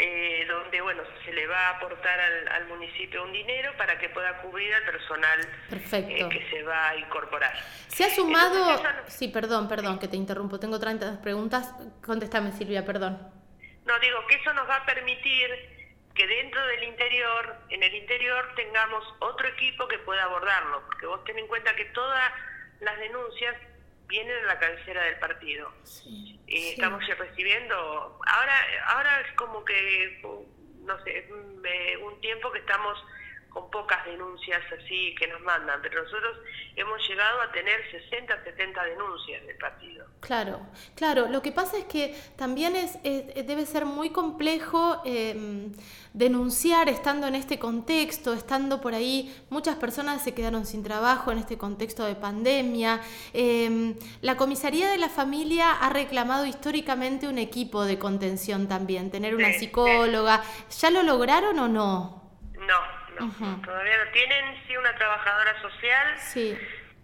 eh, 0.00 0.44
donde 0.46 0.80
bueno 0.80 1.02
se 1.24 1.32
le 1.32 1.46
va 1.48 1.58
a 1.58 1.70
aportar 1.70 2.20
al, 2.20 2.68
municipio 2.68 3.24
un 3.24 3.32
dinero 3.32 3.72
para 3.76 3.98
que 3.98 4.08
pueda 4.08 4.40
cubrir 4.42 4.72
al 4.72 4.84
personal 4.84 5.40
eh, 5.72 6.28
que 6.30 6.46
se 6.50 6.62
va 6.62 6.90
a 6.90 6.96
incorporar. 6.96 7.52
¿Se 7.88 8.04
ha 8.04 8.10
sumado? 8.10 8.80
Sí, 9.08 9.26
perdón, 9.26 9.68
perdón, 9.68 9.98
que 9.98 10.06
te 10.06 10.16
interrumpo. 10.16 10.60
Tengo 10.60 10.78
30 10.78 11.20
preguntas. 11.20 11.74
Contéstame, 12.04 12.52
Silvia, 12.52 12.84
perdón. 12.84 13.18
No, 13.86 13.98
digo 13.98 14.24
que 14.28 14.36
eso 14.36 14.52
nos 14.52 14.68
va 14.68 14.76
a 14.76 14.86
permitir 14.86 15.50
que 16.14 16.26
dentro 16.26 16.64
del 16.66 16.84
interior, 16.84 17.56
en 17.70 17.82
el 17.82 17.94
interior 17.94 18.52
tengamos 18.54 19.02
otro 19.20 19.48
equipo 19.48 19.88
que 19.88 19.98
pueda 19.98 20.24
abordarlo, 20.24 20.82
porque 20.86 21.06
vos 21.06 21.24
ten 21.24 21.38
en 21.38 21.46
cuenta 21.48 21.74
que 21.74 21.86
todas 21.86 22.32
las 22.80 22.98
denuncias 22.98 23.56
vienen 24.08 24.44
a 24.44 24.54
la 24.54 24.58
cabecera 24.58 25.04
del 25.04 25.18
partido. 25.18 25.72
y 26.46 26.70
estamos 26.70 27.06
recibiendo, 27.06 27.76
ahora, 28.26 28.54
ahora 28.86 29.20
es 29.20 29.32
como 29.34 29.64
que, 29.64 30.20
no 30.80 31.04
sé, 31.04 31.28
un 32.02 32.20
tiempo 32.20 32.50
que 32.50 32.58
estamos 32.58 32.98
con 33.50 33.70
pocas 33.70 34.04
denuncias 34.04 34.60
así 34.72 35.14
que 35.18 35.26
nos 35.26 35.40
mandan, 35.42 35.80
pero 35.82 36.02
nosotros 36.02 36.38
hemos 36.76 37.08
llegado 37.08 37.40
a 37.40 37.52
tener 37.52 37.80
60, 37.90 38.44
70 38.44 38.84
denuncias 38.84 39.46
del 39.46 39.56
partido. 39.56 40.06
Claro, 40.20 40.60
claro. 40.94 41.28
Lo 41.28 41.42
que 41.42 41.52
pasa 41.52 41.78
es 41.78 41.84
que 41.84 42.14
también 42.36 42.76
es, 42.76 43.02
debe 43.02 43.66
ser 43.66 43.84
muy 43.84 44.10
complejo 44.10 45.02
em, 45.04 45.72
denunciar 46.12 46.88
estando 46.88 47.26
en 47.26 47.34
este 47.34 47.58
contexto, 47.58 48.32
estando 48.32 48.80
por 48.80 48.94
ahí. 48.94 49.34
Muchas 49.50 49.76
personas 49.76 50.22
se 50.22 50.34
quedaron 50.34 50.66
sin 50.66 50.82
trabajo 50.82 51.32
en 51.32 51.38
este 51.38 51.56
contexto 51.56 52.04
de 52.04 52.14
pandemia. 52.14 53.00
Em, 53.32 53.96
la 54.20 54.36
comisaría 54.36 54.90
de 54.90 54.98
la 54.98 55.08
familia 55.08 55.72
ha 55.72 55.90
reclamado 55.90 56.46
históricamente 56.46 57.26
un 57.28 57.38
equipo 57.38 57.84
de 57.84 57.98
contención 57.98 58.68
también, 58.68 59.10
tener 59.10 59.34
una 59.34 59.52
psicóloga. 59.52 60.42
¿Ya 60.80 60.90
lo 60.90 61.02
lograron 61.02 61.58
o 61.58 61.68
no? 61.68 62.17
No, 63.20 63.60
todavía 63.62 64.04
no 64.04 64.10
tienen, 64.12 64.62
sí, 64.66 64.76
una 64.76 64.94
trabajadora 64.94 65.60
social 65.60 66.16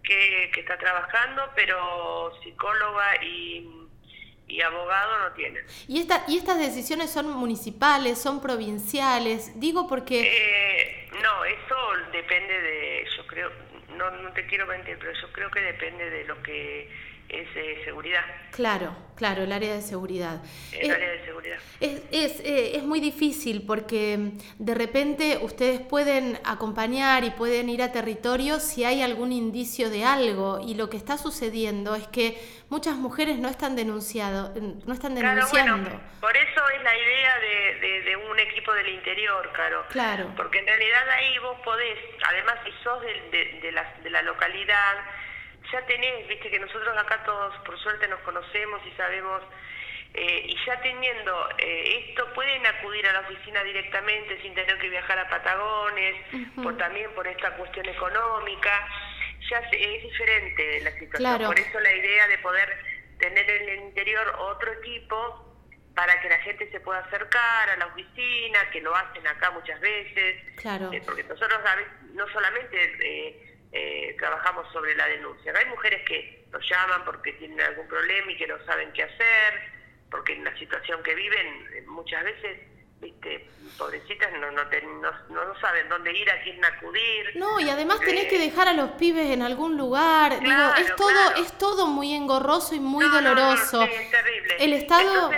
que, 0.02 0.50
que, 0.52 0.60
está 0.60 0.78
trabajando, 0.78 1.42
pero 1.54 2.32
psicóloga 2.42 3.22
y, 3.22 3.68
y 4.46 4.60
abogado 4.60 5.18
no 5.18 5.32
tienen. 5.34 5.64
¿Y, 5.88 6.00
esta, 6.00 6.24
¿Y 6.28 6.38
estas 6.38 6.58
decisiones 6.58 7.10
son 7.10 7.30
municipales, 7.30 8.20
son 8.20 8.40
provinciales? 8.40 9.58
Digo 9.58 9.88
porque... 9.88 10.20
Eh, 10.20 11.10
no, 11.22 11.44
eso 11.44 11.76
depende 12.12 12.60
de, 12.60 13.06
yo 13.16 13.26
creo, 13.26 13.50
no, 13.96 14.10
no 14.10 14.32
te 14.32 14.46
quiero 14.46 14.66
mentir, 14.66 14.98
pero 14.98 15.12
yo 15.12 15.32
creo 15.32 15.50
que 15.50 15.60
depende 15.60 16.10
de 16.10 16.24
lo 16.24 16.42
que 16.42 16.90
es 17.34 17.48
eh, 17.56 17.82
seguridad. 17.84 18.24
Claro, 18.52 18.96
claro, 19.16 19.42
el 19.42 19.52
área 19.52 19.74
de 19.74 19.82
seguridad. 19.82 20.40
El 20.72 20.90
área 20.90 21.10
de 21.10 21.24
seguridad. 21.24 21.58
Es, 21.80 22.02
es, 22.12 22.40
eh, 22.40 22.76
es, 22.76 22.84
muy 22.84 23.00
difícil 23.00 23.64
porque 23.66 24.16
mm, 24.16 24.38
de 24.58 24.74
repente 24.74 25.38
ustedes 25.42 25.80
pueden 25.80 26.38
acompañar 26.44 27.24
y 27.24 27.30
pueden 27.30 27.68
ir 27.68 27.82
a 27.82 27.90
territorio 27.90 28.60
si 28.60 28.84
hay 28.84 29.02
algún 29.02 29.32
indicio 29.32 29.90
de 29.90 30.04
algo 30.04 30.60
y 30.64 30.74
lo 30.74 30.88
que 30.88 30.96
está 30.96 31.18
sucediendo 31.18 31.96
es 31.96 32.06
que 32.08 32.38
muchas 32.70 32.94
mujeres 32.94 33.38
no 33.38 33.48
están 33.48 33.74
denunciado, 33.74 34.54
no 34.86 34.94
están 34.94 35.14
denunciando. 35.14 36.00
por 36.20 36.36
eso 36.36 36.68
es 36.76 36.82
la 36.82 36.96
idea 36.96 37.38
de, 37.40 38.00
de, 38.02 38.16
un 38.16 38.38
equipo 38.38 38.72
del 38.72 38.88
interior, 38.88 39.50
Caro. 39.52 39.84
Claro. 39.90 40.32
Porque 40.36 40.58
en 40.58 40.66
realidad 40.66 41.08
ahí 41.10 41.38
vos 41.38 41.58
podés, 41.64 41.98
además 42.26 42.54
si 42.64 42.72
sos 42.82 43.00
de, 43.02 43.60
de 43.62 43.72
la, 43.72 43.94
de 44.02 44.10
la 44.10 44.22
localidad, 44.22 44.94
ya 45.74 45.84
tenés, 45.86 46.28
viste 46.28 46.50
que 46.50 46.60
nosotros 46.60 46.96
acá 46.96 47.24
todos 47.24 47.52
por 47.66 47.76
suerte 47.80 48.06
nos 48.06 48.20
conocemos 48.20 48.80
y 48.86 48.92
sabemos, 48.92 49.42
eh, 50.14 50.46
y 50.46 50.56
ya 50.64 50.80
teniendo 50.80 51.48
eh, 51.58 52.06
esto, 52.06 52.32
pueden 52.32 52.64
acudir 52.64 53.04
a 53.08 53.12
la 53.12 53.20
oficina 53.20 53.64
directamente 53.64 54.40
sin 54.40 54.54
tener 54.54 54.78
que 54.78 54.88
viajar 54.88 55.18
a 55.18 55.28
Patagones, 55.28 56.14
por 56.62 56.76
también 56.76 57.10
por 57.14 57.26
esta 57.26 57.56
cuestión 57.56 57.86
económica, 57.88 58.88
ya 59.50 59.58
es 59.58 60.02
diferente 60.02 60.80
la 60.82 60.92
situación. 60.92 61.46
Por 61.46 61.58
eso 61.58 61.80
la 61.80 61.92
idea 61.92 62.28
de 62.28 62.38
poder 62.38 62.68
tener 63.18 63.50
en 63.50 63.68
el 63.68 63.78
interior 63.86 64.32
otro 64.38 64.72
equipo 64.74 65.40
para 65.96 66.20
que 66.20 66.28
la 66.28 66.38
gente 66.38 66.70
se 66.70 66.78
pueda 66.80 67.00
acercar 67.00 67.70
a 67.70 67.76
la 67.76 67.86
oficina, 67.86 68.70
que 68.72 68.80
lo 68.80 68.94
hacen 68.94 69.26
acá 69.26 69.50
muchas 69.50 69.80
veces, 69.80 70.36
claro. 70.56 70.92
Eh, 70.92 71.02
porque 71.04 71.24
nosotros 71.24 71.60
no 72.12 72.28
solamente 72.28 73.53
eh, 73.76 74.14
trabajamos 74.20 74.72
sobre 74.72 74.94
la 74.94 75.08
denuncia. 75.08 75.52
Hay 75.58 75.66
mujeres 75.66 76.02
que 76.06 76.46
nos 76.52 76.62
llaman 76.68 77.04
porque 77.04 77.32
tienen 77.32 77.60
algún 77.60 77.88
problema 77.88 78.30
y 78.30 78.36
que 78.36 78.46
no 78.46 78.56
saben 78.64 78.92
qué 78.92 79.02
hacer, 79.02 79.72
porque 80.08 80.34
en 80.34 80.44
la 80.44 80.56
situación 80.56 81.02
que 81.02 81.12
viven 81.12 81.68
eh, 81.74 81.82
muchas 81.88 82.22
veces, 82.22 82.60
viste, 83.00 83.48
pobrecitas 83.76 84.30
no, 84.34 84.52
no, 84.52 84.64
no, 85.28 85.60
saben 85.60 85.88
dónde 85.88 86.12
ir, 86.12 86.30
a 86.30 86.40
quién 86.42 86.64
acudir. 86.64 87.32
No, 87.34 87.58
y 87.58 87.68
además 87.68 87.98
tenés 87.98 88.26
que 88.26 88.36
eh, 88.36 88.48
dejar 88.48 88.68
a 88.68 88.74
los 88.74 88.90
pibes 88.92 89.28
en 89.32 89.42
algún 89.42 89.76
lugar. 89.76 90.38
Digo, 90.38 90.74
es 90.78 90.94
todo, 90.94 91.34
es 91.38 91.58
todo 91.58 91.88
muy 91.88 92.14
engorroso 92.14 92.76
y 92.76 92.80
muy 92.80 93.04
doloroso. 93.08 93.82
es 93.82 94.10
terrible. 94.12 94.56
El 94.60 94.72
Estado... 94.74 95.32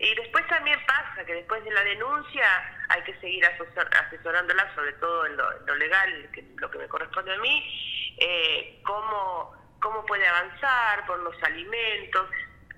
y 0.00 0.14
después 0.16 0.44
también 0.48 0.80
pasa 0.84 1.24
que 1.24 1.34
después 1.34 1.62
de 1.62 1.70
la 1.70 1.84
denuncia 1.84 2.79
hay 2.90 3.02
que 3.02 3.14
seguir 3.20 3.44
asesorándola, 3.46 4.74
sobre 4.74 4.92
todo 4.94 5.26
en 5.26 5.36
lo, 5.36 5.74
legal, 5.76 6.28
que, 6.32 6.44
lo 6.56 6.70
que 6.70 6.78
me 6.78 6.88
corresponde 6.88 7.32
a 7.32 7.38
mí, 7.38 8.14
eh, 8.18 8.80
cómo, 8.84 9.54
cómo 9.80 10.04
puede 10.06 10.26
avanzar 10.26 11.06
por 11.06 11.20
los 11.20 11.40
alimentos, 11.44 12.28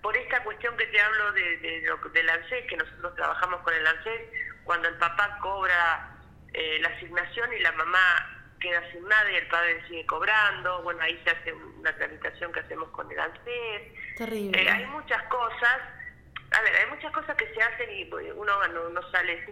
por 0.02 0.14
esta 0.14 0.42
cuestión 0.44 0.76
que 0.76 0.86
te 0.86 1.00
hablo 1.00 1.32
de, 1.32 1.56
de, 1.58 1.90
del 2.12 2.28
ANSES, 2.28 2.66
que 2.68 2.76
nosotros 2.76 3.14
trabajamos 3.14 3.62
con 3.62 3.72
el 3.72 3.86
ANSES, 3.86 4.20
cuando 4.64 4.88
el 4.88 4.96
papá 4.96 5.38
cobra 5.40 6.14
eh, 6.52 6.78
la 6.82 6.88
asignación 6.88 7.50
y 7.54 7.60
la 7.60 7.72
mamá 7.72 8.56
queda 8.60 8.80
asignada 8.80 9.32
y 9.32 9.36
el 9.36 9.48
padre 9.48 9.82
sigue 9.88 10.04
cobrando, 10.04 10.82
bueno, 10.82 11.02
ahí 11.02 11.18
se 11.24 11.30
hace 11.30 11.52
una 11.54 11.96
tramitación 11.96 12.52
que 12.52 12.60
hacemos 12.60 12.90
con 12.90 13.10
el 13.10 13.18
ANSES. 13.18 14.16
Terrible. 14.18 14.62
Eh, 14.62 14.68
hay 14.68 14.84
muchas 14.86 15.22
cosas 15.24 15.80
a 16.54 16.62
ver, 16.62 16.76
hay 16.76 16.90
muchas 16.90 17.12
cosas 17.12 17.36
que 17.36 17.52
se 17.54 17.62
hacen 17.62 17.90
y 17.96 18.04
pues, 18.06 18.32
uno 18.34 18.52
no, 18.68 19.10
sale 19.10 19.44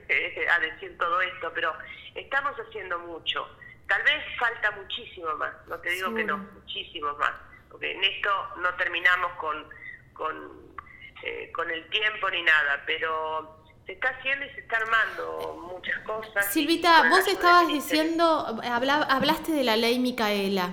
a 0.50 0.58
decir 0.60 0.96
todo 0.98 1.20
esto, 1.20 1.50
pero 1.54 1.72
estamos 2.14 2.52
haciendo 2.56 2.98
mucho. 3.00 3.48
Tal 3.88 4.02
vez 4.02 4.22
falta 4.38 4.70
muchísimo 4.72 5.34
más, 5.36 5.52
no 5.66 5.78
te 5.78 5.90
digo 5.90 6.14
que 6.14 6.24
no, 6.24 6.38
muchísimo 6.38 7.12
más, 7.14 7.32
porque 7.70 7.90
en 7.92 8.04
esto 8.04 8.30
no 8.58 8.72
terminamos 8.74 9.32
con, 9.32 9.68
con, 10.12 10.76
eh, 11.24 11.50
con 11.52 11.68
el 11.70 11.88
tiempo 11.90 12.30
ni 12.30 12.42
nada, 12.42 12.82
pero 12.86 13.64
se 13.86 13.92
está 13.94 14.10
haciendo 14.10 14.46
y 14.46 14.50
se 14.50 14.60
está 14.60 14.76
armando 14.76 15.68
muchas 15.72 15.98
cosas. 16.00 16.46
Silvita, 16.52 17.08
vos 17.08 17.26
estabas 17.26 17.66
diciendo, 17.66 18.60
hablaste 18.62 19.50
de 19.50 19.64
la 19.64 19.76
ley 19.76 19.98
Micaela. 19.98 20.70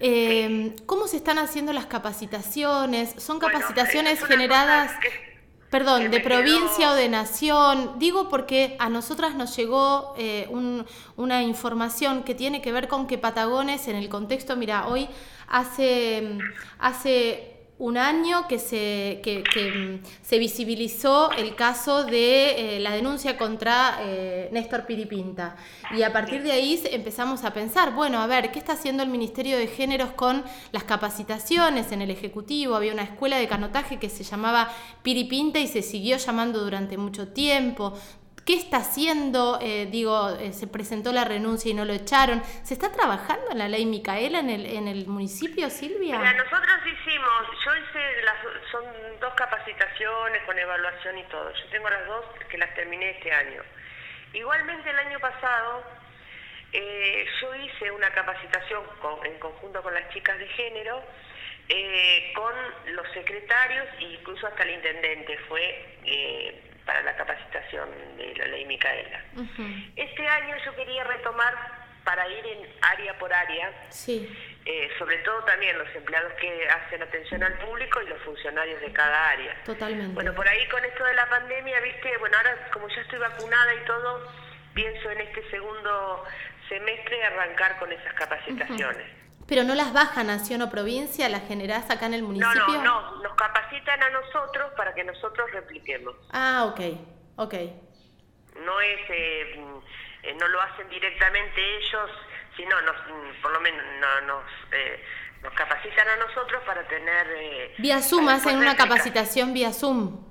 Eh, 0.00 0.76
¿Cómo 0.84 1.06
se 1.06 1.16
están 1.16 1.38
haciendo 1.38 1.72
las 1.72 1.86
capacitaciones? 1.86 3.14
¿Son 3.22 3.38
capacitaciones 3.38 4.22
generadas? 4.26 4.92
Perdón, 5.70 6.10
de 6.10 6.20
provincia 6.20 6.92
o 6.92 6.94
de 6.94 7.08
nación. 7.10 7.98
Digo 7.98 8.28
porque 8.30 8.76
a 8.78 8.88
nosotras 8.88 9.34
nos 9.34 9.54
llegó 9.54 10.14
eh, 10.16 10.48
una 11.16 11.42
información 11.42 12.22
que 12.22 12.34
tiene 12.34 12.62
que 12.62 12.72
ver 12.72 12.88
con 12.88 13.06
que 13.06 13.18
Patagones, 13.18 13.86
en 13.88 13.96
el 13.96 14.08
contexto, 14.08 14.56
mira, 14.56 14.88
hoy 14.88 15.08
hace, 15.46 16.38
hace 16.78 17.57
un 17.78 17.96
año 17.96 18.48
que 18.48 18.58
se, 18.58 19.20
que, 19.22 19.44
mm, 19.44 20.06
se 20.22 20.38
visibilizó 20.38 21.30
el 21.32 21.54
caso 21.54 22.04
de 22.04 22.76
eh, 22.76 22.80
la 22.80 22.90
denuncia 22.90 23.38
contra 23.38 23.98
eh, 24.00 24.48
Néstor 24.52 24.84
Piripinta. 24.84 25.56
Y 25.96 26.02
a 26.02 26.12
partir 26.12 26.42
de 26.42 26.52
ahí 26.52 26.80
empezamos 26.90 27.44
a 27.44 27.52
pensar, 27.52 27.94
bueno, 27.94 28.20
a 28.20 28.26
ver, 28.26 28.50
¿qué 28.50 28.58
está 28.58 28.72
haciendo 28.72 29.02
el 29.02 29.08
Ministerio 29.08 29.56
de 29.56 29.68
Géneros 29.68 30.10
con 30.12 30.42
las 30.72 30.84
capacitaciones 30.84 31.92
en 31.92 32.02
el 32.02 32.10
Ejecutivo? 32.10 32.74
Había 32.74 32.92
una 32.92 33.04
escuela 33.04 33.38
de 33.38 33.46
canotaje 33.46 33.98
que 33.98 34.08
se 34.08 34.24
llamaba 34.24 34.70
Piripinta 35.02 35.60
y 35.60 35.68
se 35.68 35.82
siguió 35.82 36.16
llamando 36.16 36.60
durante 36.64 36.98
mucho 36.98 37.28
tiempo. 37.28 37.94
¿Qué 38.48 38.54
está 38.54 38.78
haciendo? 38.78 39.58
Eh, 39.60 39.88
digo, 39.90 40.30
eh, 40.40 40.54
se 40.54 40.66
presentó 40.66 41.12
la 41.12 41.26
renuncia 41.26 41.70
y 41.70 41.74
no 41.74 41.84
lo 41.84 41.92
echaron. 41.92 42.42
¿Se 42.64 42.72
está 42.72 42.90
trabajando 42.90 43.50
en 43.50 43.58
la 43.58 43.68
ley 43.68 43.84
Micaela 43.84 44.38
en 44.38 44.48
el, 44.48 44.64
en 44.64 44.88
el 44.88 45.06
municipio, 45.06 45.68
Silvia? 45.68 46.16
Mira, 46.16 46.32
nosotros 46.32 46.78
hicimos, 46.86 47.30
yo 47.62 47.76
hice, 47.76 48.22
las, 48.22 48.36
son 48.72 48.84
dos 49.20 49.34
capacitaciones 49.34 50.42
con 50.46 50.58
evaluación 50.58 51.18
y 51.18 51.24
todo. 51.24 51.52
Yo 51.52 51.66
tengo 51.70 51.90
las 51.90 52.06
dos 52.06 52.24
que 52.48 52.56
las 52.56 52.74
terminé 52.74 53.10
este 53.10 53.30
año. 53.30 53.60
Igualmente 54.32 54.88
el 54.88 54.98
año 54.98 55.20
pasado 55.20 55.84
eh, 56.72 57.26
yo 57.42 57.54
hice 57.54 57.90
una 57.90 58.08
capacitación 58.12 58.82
en 59.24 59.38
conjunto 59.40 59.82
con 59.82 59.92
las 59.92 60.08
chicas 60.08 60.38
de 60.38 60.48
género, 60.48 61.02
con 62.34 62.54
los 62.94 63.06
secretarios 63.12 63.86
e 63.98 64.04
incluso 64.04 64.46
hasta 64.46 64.62
el 64.62 64.70
intendente. 64.70 65.36
Fue 65.50 65.84
para 66.86 67.02
la 67.02 67.14
capacitación 67.14 67.27
Este 69.96 70.26
año 70.26 70.56
yo 70.64 70.74
quería 70.76 71.04
retomar 71.04 71.54
para 72.04 72.26
ir 72.26 72.46
en 72.46 72.66
área 72.80 73.18
por 73.18 73.30
área, 73.32 73.70
sí. 73.90 74.26
Eh, 74.64 74.88
sobre 74.98 75.18
todo 75.18 75.44
también 75.44 75.76
los 75.76 75.94
empleados 75.94 76.32
que 76.40 76.68
hacen 76.68 77.02
atención 77.02 77.42
al 77.42 77.52
público 77.58 78.00
y 78.00 78.08
los 78.08 78.20
funcionarios 78.22 78.80
de 78.80 78.92
cada 78.92 79.30
área. 79.30 79.62
Totalmente. 79.64 80.14
Bueno, 80.14 80.34
por 80.34 80.48
ahí 80.48 80.66
con 80.68 80.82
esto 80.84 81.04
de 81.04 81.14
la 81.14 81.28
pandemia, 81.28 81.80
viste, 81.80 82.16
bueno, 82.18 82.36
ahora 82.38 82.70
como 82.72 82.88
ya 82.88 83.02
estoy 83.02 83.18
vacunada 83.18 83.74
y 83.74 83.84
todo, 83.84 84.26
pienso 84.74 85.10
en 85.10 85.20
este 85.20 85.50
segundo 85.50 86.24
semestre 86.68 87.24
arrancar 87.24 87.78
con 87.78 87.92
esas 87.92 88.14
capacitaciones. 88.14 89.06
Pero 89.46 89.64
no 89.64 89.74
las 89.74 89.92
baja 89.92 90.24
nación 90.24 90.62
o 90.62 90.70
provincia, 90.70 91.28
las 91.28 91.46
generás 91.46 91.90
acá 91.90 92.06
en 92.06 92.14
el 92.14 92.22
municipio. 92.22 92.68
No, 92.68 92.82
no, 92.82 92.82
no, 92.82 93.22
nos 93.22 93.34
capacitan 93.34 94.02
a 94.02 94.10
nosotros 94.10 94.72
para 94.76 94.94
que 94.94 95.04
nosotros 95.04 95.50
repliquemos. 95.52 96.14
Ah, 96.30 96.66
ok, 96.70 96.80
ok. 97.36 97.54
No 98.64 98.80
es, 98.80 99.00
eh, 99.10 99.64
eh, 100.22 100.34
no 100.34 100.48
lo 100.48 100.60
hacen 100.60 100.88
directamente 100.88 101.78
ellos, 101.78 102.10
sino 102.56 102.80
nos, 102.82 102.96
por 103.40 103.52
lo 103.52 103.60
menos 103.60 103.84
no, 104.00 104.20
nos, 104.22 104.44
eh, 104.72 105.04
nos 105.42 105.52
capacitan 105.54 106.08
a 106.08 106.16
nosotros 106.16 106.62
para 106.64 106.86
tener... 106.88 107.26
Eh, 107.36 107.74
vía 107.78 108.00
Zoom, 108.00 108.28
hacen 108.28 108.58
una 108.58 108.76
capacitación 108.76 109.54
vía 109.54 109.72
Zoom. 109.72 110.26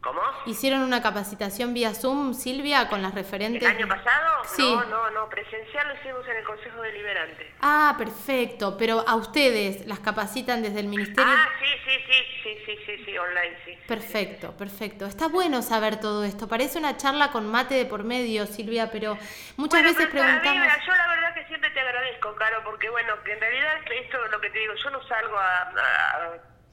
¿Cómo? 0.00 0.20
¿Hicieron 0.46 0.80
una 0.80 1.00
capacitación 1.00 1.74
vía 1.74 1.94
Zoom, 1.94 2.34
Silvia, 2.34 2.88
con 2.88 3.02
las 3.02 3.14
referentes? 3.14 3.62
¿El 3.62 3.76
año 3.76 3.88
pasado? 3.88 4.31
Sí. 4.46 4.62
No, 4.62 4.84
no, 4.84 5.10
no, 5.10 5.28
presencial 5.28 5.88
lo 5.88 5.94
hicimos 5.94 6.26
en 6.28 6.36
el 6.36 6.44
Consejo 6.44 6.80
Deliberante. 6.82 7.54
Ah, 7.60 7.94
perfecto, 7.98 8.76
pero 8.76 9.04
a 9.06 9.16
ustedes 9.16 9.86
las 9.86 10.00
capacitan 10.00 10.62
desde 10.62 10.80
el 10.80 10.88
Ministerio. 10.88 11.32
Ah, 11.34 11.48
sí, 11.60 11.66
sí, 11.84 12.04
sí, 12.06 12.24
sí, 12.42 12.58
sí, 12.66 12.78
sí, 12.86 13.04
sí 13.04 13.18
online, 13.18 13.56
sí. 13.64 13.78
Perfecto, 13.86 14.56
perfecto. 14.56 15.06
Está 15.06 15.28
bueno 15.28 15.62
saber 15.62 16.00
todo 16.00 16.24
esto. 16.24 16.48
Parece 16.48 16.78
una 16.78 16.96
charla 16.96 17.30
con 17.30 17.50
mate 17.50 17.74
de 17.74 17.86
por 17.86 18.04
medio, 18.04 18.46
Silvia, 18.46 18.90
pero 18.90 19.16
muchas 19.56 19.82
veces 19.82 20.06
preguntamos... 20.08 20.66
yo 20.86 20.94
la 20.94 21.08
verdad 21.08 21.34
que 21.34 21.46
siempre 21.46 21.70
te 21.70 21.80
agradezco, 21.80 22.34
Caro, 22.36 22.62
porque 22.64 22.88
bueno, 22.90 23.22
que 23.24 23.32
en 23.32 23.40
realidad 23.40 23.76
esto 23.90 24.24
es 24.24 24.30
lo 24.30 24.40
que 24.40 24.50
te 24.50 24.58
digo, 24.58 24.74
yo 24.74 24.90
no 24.90 25.02
salgo 25.06 25.38
a 25.38 25.72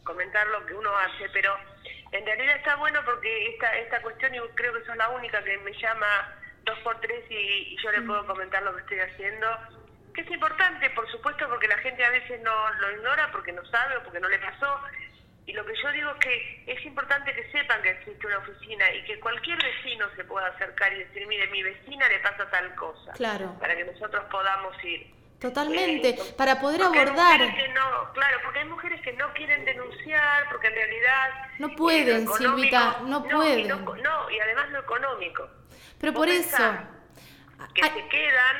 comentar 0.03 0.47
lo 0.47 0.65
que 0.65 0.73
uno 0.73 0.89
hace, 0.97 1.29
pero 1.29 1.55
en 2.11 2.25
realidad 2.25 2.55
está 2.57 2.75
bueno 2.75 2.99
porque 3.05 3.49
esta, 3.49 3.75
esta 3.77 4.01
cuestión, 4.01 4.33
y 4.33 4.39
creo 4.55 4.73
que 4.73 4.85
sos 4.85 4.97
la 4.97 5.09
única 5.09 5.43
que 5.43 5.57
me 5.59 5.71
llama 5.73 6.07
dos 6.69 6.79
por 6.79 6.99
tres 7.01 7.25
y, 7.29 7.75
yo 7.81 7.91
le 7.91 8.01
puedo 8.01 8.25
comentar 8.27 8.61
lo 8.63 8.75
que 8.75 8.81
estoy 8.81 8.99
haciendo, 8.99 9.47
que 10.13 10.21
es 10.21 10.31
importante, 10.31 10.89
por 10.91 11.09
supuesto, 11.11 11.47
porque 11.49 11.67
la 11.67 11.77
gente 11.79 12.03
a 12.03 12.11
veces 12.11 12.41
no 12.41 12.73
lo 12.73 12.91
ignora 12.91 13.31
porque 13.31 13.51
no 13.51 13.65
sabe 13.65 13.97
o 13.97 14.03
porque 14.03 14.19
no 14.19 14.29
le 14.29 14.39
pasó. 14.39 14.79
Y 15.45 15.53
lo 15.53 15.65
que 15.65 15.73
yo 15.81 15.91
digo 15.91 16.11
es 16.11 16.17
que 16.17 16.63
es 16.67 16.85
importante 16.85 17.33
que 17.33 17.51
sepan 17.51 17.81
que 17.81 17.89
existe 17.89 18.27
una 18.27 18.37
oficina 18.37 18.91
y 18.93 19.03
que 19.03 19.19
cualquier 19.19 19.57
vecino 19.63 20.05
se 20.15 20.23
pueda 20.23 20.47
acercar 20.47 20.93
y 20.93 20.99
decir, 20.99 21.25
mire, 21.25 21.47
mi 21.47 21.63
vecina 21.63 22.07
le 22.07 22.19
pasa 22.19 22.49
tal 22.51 22.75
cosa. 22.75 23.13
Claro. 23.13 23.57
Para 23.59 23.75
que 23.75 23.85
nosotros 23.85 24.25
podamos 24.29 24.75
ir. 24.83 25.07
Totalmente, 25.39 26.17
para 26.37 26.59
poder 26.59 26.81
abordar. 26.83 27.39
no, 27.39 28.13
claro, 28.13 28.37
porque 28.43 28.59
hay 28.59 28.65
mujeres 28.65 29.01
que 29.01 29.13
no 29.13 29.31
quieren 29.33 29.63
denunciar, 29.63 30.49
porque 30.51 30.67
en 30.67 30.73
realidad. 30.73 31.29
No 31.59 31.69
pueden, 31.75 32.27
Silvita, 32.27 32.99
no, 33.05 33.23
pueden. 33.23 33.67
no, 33.69 34.29
y 34.29 34.39
además 34.39 34.69
lo 34.71 34.79
económico. 34.79 35.49
Pero 35.99 36.13
por 36.13 36.27
eso. 36.27 36.57
Que 37.73 37.83
se 37.83 38.07
quedan, 38.09 38.55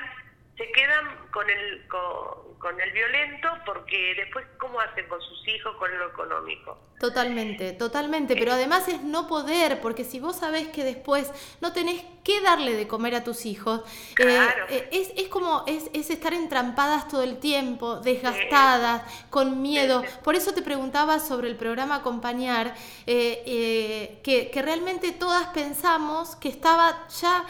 se 0.57 0.71
quedan 0.71 1.28
con 1.31 1.49
el, 1.49 1.87
con, 1.87 2.57
con 2.59 2.79
el 2.79 2.91
violento, 2.91 3.49
porque 3.65 4.13
después, 4.15 4.45
¿cómo 4.57 4.79
hacen 4.79 5.07
con 5.07 5.21
sus 5.21 5.47
hijos, 5.47 5.75
con 5.77 5.97
lo 5.97 6.07
económico? 6.07 6.77
Totalmente, 6.99 7.71
totalmente, 7.71 8.35
pero 8.35 8.51
además 8.51 8.89
es 8.89 9.01
no 9.01 9.25
poder, 9.25 9.79
porque 9.79 10.03
si 10.03 10.19
vos 10.19 10.35
sabés 10.35 10.67
que 10.67 10.83
después 10.83 11.31
no 11.61 11.71
tenés 11.71 12.03
que 12.25 12.41
darle 12.41 12.75
de 12.75 12.89
comer 12.89 13.15
a 13.15 13.23
tus 13.23 13.45
hijos, 13.45 13.81
eh, 14.19 14.47
eh, 14.67 14.89
es, 14.91 15.13
es, 15.15 15.29
como 15.29 15.63
es, 15.65 15.89
es, 15.93 16.09
estar 16.09 16.33
entrampadas 16.33 17.07
todo 17.07 17.23
el 17.23 17.39
tiempo, 17.39 18.01
desgastadas, 18.01 19.03
con 19.29 19.61
miedo. 19.61 20.03
Por 20.25 20.35
eso 20.35 20.53
te 20.53 20.61
preguntaba 20.61 21.19
sobre 21.19 21.47
el 21.47 21.55
programa 21.55 21.95
Acompañar, 21.95 22.75
eh, 23.07 24.19
que, 24.23 24.51
que, 24.51 24.61
realmente 24.61 25.13
todas 25.13 25.47
pensamos 25.53 26.35
que 26.35 26.49
estaba 26.49 27.07
ya 27.07 27.45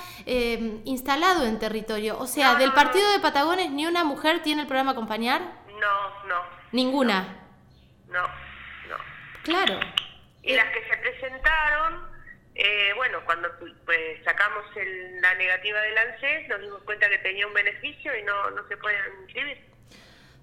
instalado 0.85 1.45
en 1.45 1.57
territorio. 1.57 2.19
O 2.19 2.27
sea, 2.27 2.53
del 2.53 2.71
partido 2.73 3.09
de 3.09 3.19
Patagones 3.19 3.68
ni 3.69 3.85
una 3.85 4.03
mujer 4.03 4.41
tiene 4.41 4.61
el 4.61 4.67
programa 4.67 4.91
Acompañar. 4.91 5.41
No, 5.79 6.25
no. 6.27 6.43
Ninguna. 6.71 7.37
no. 8.07 8.49
Claro. 9.43 9.79
Y 10.43 10.55
las 10.55 10.65
que 10.69 10.87
se 10.87 10.97
presentaron, 10.97 12.07
eh, 12.55 12.93
bueno, 12.95 13.19
cuando 13.25 13.49
pues, 13.85 14.23
sacamos 14.23 14.63
la 15.21 15.33
negativa 15.35 15.79
del 15.81 15.97
ANSES, 15.97 16.47
nos 16.49 16.61
dimos 16.61 16.83
cuenta 16.83 17.09
que 17.09 17.17
tenía 17.19 17.47
un 17.47 17.53
beneficio 17.53 18.15
y 18.17 18.23
no, 18.23 18.51
no 18.51 18.67
se 18.67 18.77
pueden 18.77 19.01
inscribir. 19.23 19.57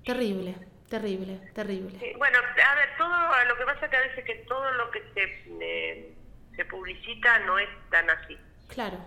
Terrible, 0.05 0.55
terrible, 0.89 1.41
terrible. 1.55 2.15
bueno, 2.17 2.39
a 2.39 2.75
ver, 2.75 2.97
todo 2.97 3.45
lo 3.45 3.57
que 3.57 3.65
pasa 3.65 3.89
que 3.89 3.97
a 3.97 4.01
veces 4.01 4.25
que 4.25 4.35
todo 4.49 4.71
lo 4.73 4.91
que 4.91 5.03
se, 5.15 5.45
eh, 5.61 6.15
se 6.55 6.65
publicita 6.65 7.39
no 7.41 7.59
es 7.59 7.69
tan 7.91 8.09
así. 8.11 8.39
Claro. 8.69 8.99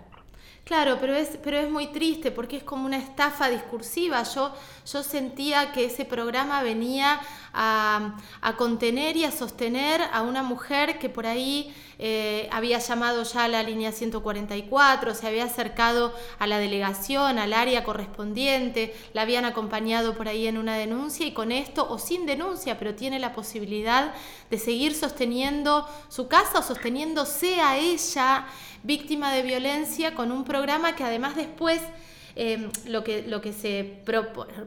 Claro, 0.70 1.00
pero 1.02 1.16
es, 1.16 1.30
pero 1.44 1.58
es 1.58 1.68
muy 1.68 1.88
triste 1.88 2.30
porque 2.30 2.58
es 2.58 2.64
como 2.64 2.86
una 2.86 2.98
estafa 2.98 3.50
discursiva. 3.50 4.22
Yo, 4.22 4.54
yo 4.86 5.02
sentía 5.02 5.72
que 5.72 5.86
ese 5.86 6.06
programa 6.06 6.62
venía 6.62 7.20
a, 7.52 8.14
contener 8.56 9.18
y 9.18 9.24
a 9.24 9.32
sostener 9.32 10.00
a 10.14 10.22
una 10.22 10.44
mujer 10.44 11.00
que 11.00 11.10
por 11.10 11.26
ahí 11.26 11.74
eh, 11.98 12.48
había 12.52 12.78
llamado 12.78 13.24
ya 13.24 13.46
a 13.46 13.48
la 13.48 13.64
línea 13.64 13.92
144, 13.92 15.16
se 15.16 15.26
había 15.26 15.46
acercado 15.46 16.14
a 16.38 16.46
la 16.46 16.60
delegación, 16.60 17.40
al 17.40 17.54
área 17.54 17.84
correspondiente, 17.84 18.96
la 19.14 19.24
habían 19.24 19.46
acompañado 19.46 20.16
por 20.16 20.28
ahí 20.28 20.46
en 20.46 20.60
una 20.60 20.76
denuncia 20.76 21.26
y 21.26 21.34
con 21.34 21.52
esto, 21.52 21.90
o 21.90 21.98
sin 21.98 22.28
denuncia, 22.28 22.78
pero 22.78 22.94
tiene 22.94 23.18
la 23.18 23.34
posibilidad 23.34 24.14
de 24.52 24.60
seguir 24.60 24.94
sosteniendo 24.94 25.88
su 26.10 26.28
casa 26.28 26.60
o 26.60 26.64
sosteniéndose 26.64 27.60
a 27.60 27.78
ella 27.78 28.46
víctima 28.84 29.34
de 29.34 29.42
violencia 29.42 30.14
con 30.16 30.32
un 30.32 30.46
programa 30.46 30.96
que 30.96 31.04
además 31.04 31.36
después 31.36 31.82
em, 32.36 32.70
lo, 32.86 33.04
que, 33.04 33.24
lo 33.24 33.42
que 33.42 33.54
se 33.54 34.02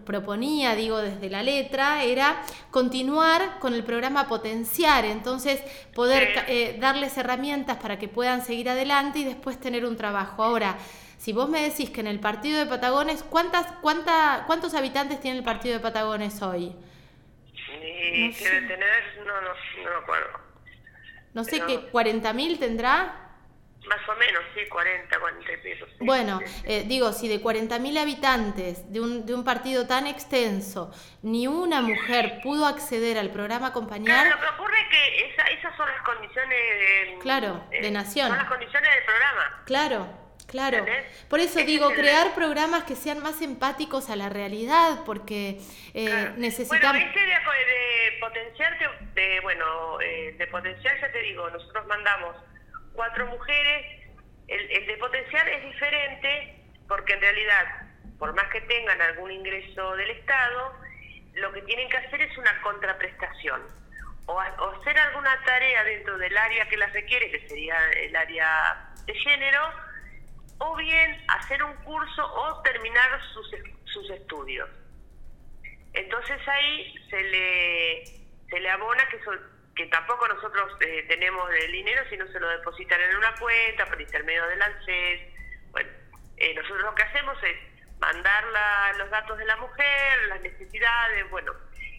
proponía, 0.05 0.75
digo, 0.75 0.99
desde 0.99 1.31
la 1.31 1.43
letra, 1.43 2.03
era 2.03 2.43
continuar 2.71 3.59
con 3.59 3.75
el 3.75 3.85
programa 3.85 4.29
Potenciar, 4.29 5.05
entonces 5.05 5.63
poder 5.95 6.45
eh, 6.49 6.77
darles 6.81 7.17
herramientas 7.17 7.79
para 7.79 7.99
que 7.99 8.09
puedan 8.09 8.45
seguir 8.45 8.69
adelante 8.69 9.21
y 9.21 9.25
después 9.25 9.59
tener 9.59 9.85
un 9.85 9.97
trabajo. 9.97 10.43
Ahora, 10.43 10.77
si 11.19 11.33
vos 11.33 11.49
me 11.49 11.63
decís 11.63 11.91
que 11.91 12.01
en 12.01 12.09
el 12.09 12.19
partido 12.19 12.59
de 12.59 12.67
Patagones, 12.67 13.23
¿cuántas, 13.23 13.67
cuánta, 13.81 14.45
¿cuántos 14.47 14.75
habitantes 14.75 15.21
tiene 15.21 15.39
el 15.39 15.45
partido 15.45 15.75
de 15.75 15.81
Patagones 15.81 16.43
hoy? 16.43 16.75
no 18.13 18.33
sé. 18.33 18.45
tener, 18.45 19.03
no, 19.19 19.25
no, 19.25 19.49
no 19.85 19.91
me 19.91 19.97
acuerdo. 20.03 20.41
No 21.35 21.45
sé, 21.45 21.63
qué, 21.67 21.91
¿40.000 21.91 22.59
tendrá? 22.59 23.32
Más 23.87 24.09
o 24.09 24.15
menos, 24.17 24.43
sí, 24.55 24.61
40, 24.69 25.19
40 25.19 25.63
pesos. 25.63 25.89
Bueno, 25.99 26.41
eh, 26.65 26.85
digo, 26.87 27.13
si 27.13 27.29
de 27.29 27.43
40.000 27.43 27.99
habitantes 27.99 28.93
de 28.93 29.01
un, 29.01 29.27
de 29.27 29.35
un 29.35 29.45
partido 29.45 29.87
tan 29.87 30.07
extenso, 30.07 30.93
ni 31.23 31.47
una 31.47 31.83
mujer 31.83 32.41
pudo 32.43 32.67
acceder 32.67 33.19
al 33.19 33.31
programa 33.31 33.69
Acompañar... 33.69 34.27
Claro, 34.27 34.37
lo 34.37 34.41
que 34.41 34.55
ocurre 34.55 34.81
es 34.83 34.89
que 34.89 35.27
esa, 35.33 35.43
esas 35.49 35.77
son 35.77 35.89
las 35.89 36.03
condiciones 36.03 36.51
de... 36.51 37.19
Claro, 37.21 37.65
de 37.71 37.91
nación. 37.91 38.29
Son 38.29 38.39
las 38.39 38.49
condiciones 38.49 38.95
del 38.95 39.05
programa. 39.05 39.63
Claro. 39.67 40.23
Claro, 40.47 40.85
por 41.31 41.41
eso 41.41 41.61
digo, 41.61 41.91
crear 41.93 42.35
programas 42.35 42.85
que 42.85 42.95
sean 42.95 43.23
más 43.23 43.41
empáticos 43.41 44.11
a 44.11 44.17
la 44.17 44.29
realidad, 44.29 45.01
porque 45.07 45.61
eh, 45.95 46.33
necesitamos... 46.37 46.93
Bueno, 46.93 46.99
de, 46.99 47.21
de 47.21 48.19
potenciar, 48.21 48.79
de, 49.15 49.41
bueno, 49.41 49.99
eh, 50.03 50.35
de 50.37 50.47
potenciar, 50.49 51.01
ya 51.01 51.11
te 51.11 51.23
digo, 51.23 51.49
nosotros 51.49 51.87
mandamos 51.87 52.37
cuatro 52.95 53.27
mujeres, 53.27 54.03
el, 54.49 54.87
de 54.87 54.97
potencial 54.99 55.49
es 55.49 55.65
diferente 55.65 56.59
porque 56.89 57.15
en 57.15 57.21
realidad, 57.21 57.65
por 58.19 58.35
más 58.35 58.49
que 58.51 58.61
tengan 58.63 59.01
algún 59.01 59.31
ingreso 59.31 59.97
del 59.97 60.11
Estado, 60.11 60.75
lo 61.35 61.53
que 61.53 61.63
tienen 61.63 61.89
que 61.89 61.97
hacer 61.97 62.21
es 62.21 62.37
una 62.37 62.61
contraprestación 62.61 63.63
o, 64.27 64.39
hacer 64.41 64.99
alguna 64.99 65.43
tarea 65.45 65.85
dentro 65.85 66.19
del 66.19 66.37
área 66.37 66.69
que 66.69 66.77
las 66.77 66.93
requiere, 66.93 67.31
que 67.31 67.49
sería 67.49 67.91
el 67.93 68.15
área 68.15 68.93
de 69.07 69.15
género, 69.15 69.61
o 70.59 70.77
bien 70.77 71.25
hacer 71.29 71.63
un 71.63 71.75
curso 71.77 72.25
o 72.25 72.63
terminar 72.63 73.21
sus, 73.33 73.51
sus 73.85 74.11
estudios. 74.11 74.69
Entonces 75.93 76.41
ahí 76.47 76.95
se 77.11 77.23
le, 77.23 78.05
se 78.49 78.61
le 78.61 78.71
abona 78.71 79.07
que 79.09 79.23
son 79.25 79.41
que 79.75 79.87
tampoco 79.87 80.29
nosotros 80.29 80.73
eh, 80.81 81.05
tenemos 81.09 81.49
el 81.55 81.73
dinero, 81.73 82.03
sino 82.11 82.27
se 82.29 82.39
lo 82.39 82.49
depositan 82.51 83.01
en 83.01 83.17
una 83.17 83.35
cuenta 83.37 83.87
por 83.87 84.01
intermedio 84.01 84.47
del 84.49 84.61
ANSES. 84.61 85.21
Bueno, 85.71 85.91
eh, 86.37 86.55
nosotros 86.55 86.83
lo 86.83 86.95
que 86.95 87.03
hacemos 87.03 87.37
es 87.43 87.57
mandar 87.99 88.45
los 88.99 89.11
datos 89.11 89.39
de 89.39 89.45
la 89.45 89.57
mujer, 89.57 90.29
las 90.29 90.41
necesidades, 90.43 91.31
bueno, 91.31 91.53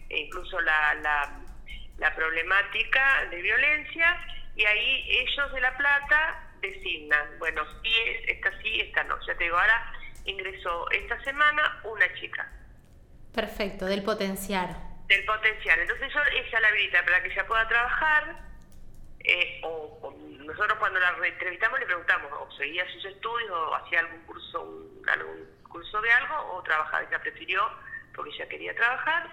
e 0.08 0.18
incluso 0.18 0.60
la, 0.60 0.94
la, 0.94 2.14
problemática 2.14 3.24
de 3.30 3.42
violencia, 3.42 4.20
y 4.54 4.64
ahí 4.64 5.06
ellos 5.08 5.52
de 5.52 5.60
La 5.60 5.76
Plata 5.76 6.50
designan, 6.60 7.38
bueno, 7.38 7.62
si 7.82 7.88
es, 7.88 8.28
esta 8.28 8.50
sí, 8.62 8.80
esta 8.80 9.02
no. 9.04 9.16
Ya 9.26 9.34
te 9.34 9.44
digo, 9.44 9.58
ahora 9.58 9.92
ingresó 10.26 10.88
esta 10.90 11.20
semana 11.24 11.80
una 11.84 12.12
chica. 12.14 12.48
Perfecto, 13.32 13.86
del 13.86 14.04
potencial 14.04 14.93
del 15.06 15.24
potencial. 15.24 15.78
Entonces 15.80 16.12
yo 16.12 16.20
ella 16.32 16.60
la 16.60 16.68
habilita 16.68 17.04
para 17.04 17.22
que 17.22 17.32
ella 17.32 17.46
pueda 17.46 17.68
trabajar, 17.68 18.36
eh, 19.20 19.60
o, 19.62 20.14
nosotros 20.40 20.78
cuando 20.78 21.00
la 21.00 21.16
entrevistamos 21.26 21.80
le 21.80 21.86
preguntamos 21.86 22.30
o 22.32 22.50
seguía 22.52 22.86
sus 22.92 23.04
estudios 23.06 23.50
o 23.50 23.74
hacía 23.74 24.00
algún 24.00 24.20
curso, 24.22 24.60
algún 25.06 25.48
curso 25.68 26.00
de 26.00 26.12
algo 26.12 26.54
o 26.54 26.62
trabajaba. 26.62 27.02
Ella 27.02 27.18
prefirió 27.20 27.70
porque 28.14 28.30
ella 28.30 28.48
quería 28.48 28.74
trabajar. 28.74 29.28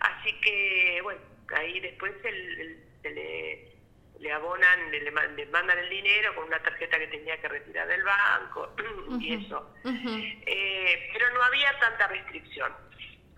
Así 0.00 0.40
que, 0.40 1.00
bueno, 1.02 1.20
ahí 1.54 1.80
después 1.80 2.12
el, 2.24 2.84
se 3.02 3.10
le, 3.10 3.72
le 4.18 4.32
abonan, 4.32 4.90
le, 4.90 5.10
mandan 5.46 5.78
el 5.78 5.88
dinero 5.88 6.34
con 6.34 6.44
una 6.44 6.60
tarjeta 6.62 6.98
que 6.98 7.06
tenía 7.06 7.40
que 7.40 7.48
retirar 7.48 7.86
del 7.88 8.02
banco 8.02 8.74
y 9.20 9.34
eso. 9.44 9.74
Eh, 9.84 11.10
pero 11.12 11.30
no 11.30 11.42
había 11.42 11.78
tanta 11.78 12.08
restricción 12.08 12.89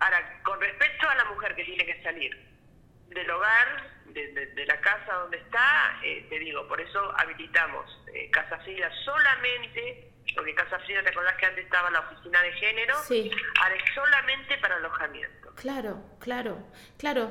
Ahora, 0.03 0.41
con 0.43 0.59
respecto 0.59 1.07
a 1.07 1.15
la 1.15 1.23
mujer 1.25 1.55
que 1.55 1.63
tiene 1.63 1.85
que 1.85 2.03
salir 2.03 2.37
del 3.07 3.31
hogar, 3.31 3.89
de, 4.07 4.65
la 4.65 4.79
casa 4.81 5.13
donde 5.13 5.37
está, 5.37 5.97
eh, 6.03 6.25
te 6.29 6.39
digo, 6.39 6.67
por 6.67 6.81
eso 6.81 7.13
habilitamos 7.17 7.85
eh, 8.13 8.29
Casa 8.29 8.59
Frida 8.59 8.91
solamente, 9.05 10.11
porque 10.35 10.53
Casa 10.55 10.77
Frida, 10.79 11.03
¿te 11.03 11.09
acordás 11.09 11.37
que 11.37 11.45
antes 11.45 11.63
estaba 11.63 11.89
la 11.89 12.01
oficina 12.01 12.41
de 12.41 12.51
género? 12.51 12.95
Sí. 13.03 13.31
Ahora 13.61 13.75
es 13.75 13.93
solamente 13.95 14.57
para 14.57 14.75
alojamiento. 14.75 15.42
Claro, 15.55 15.97
claro, 16.19 16.57
claro. 16.97 17.29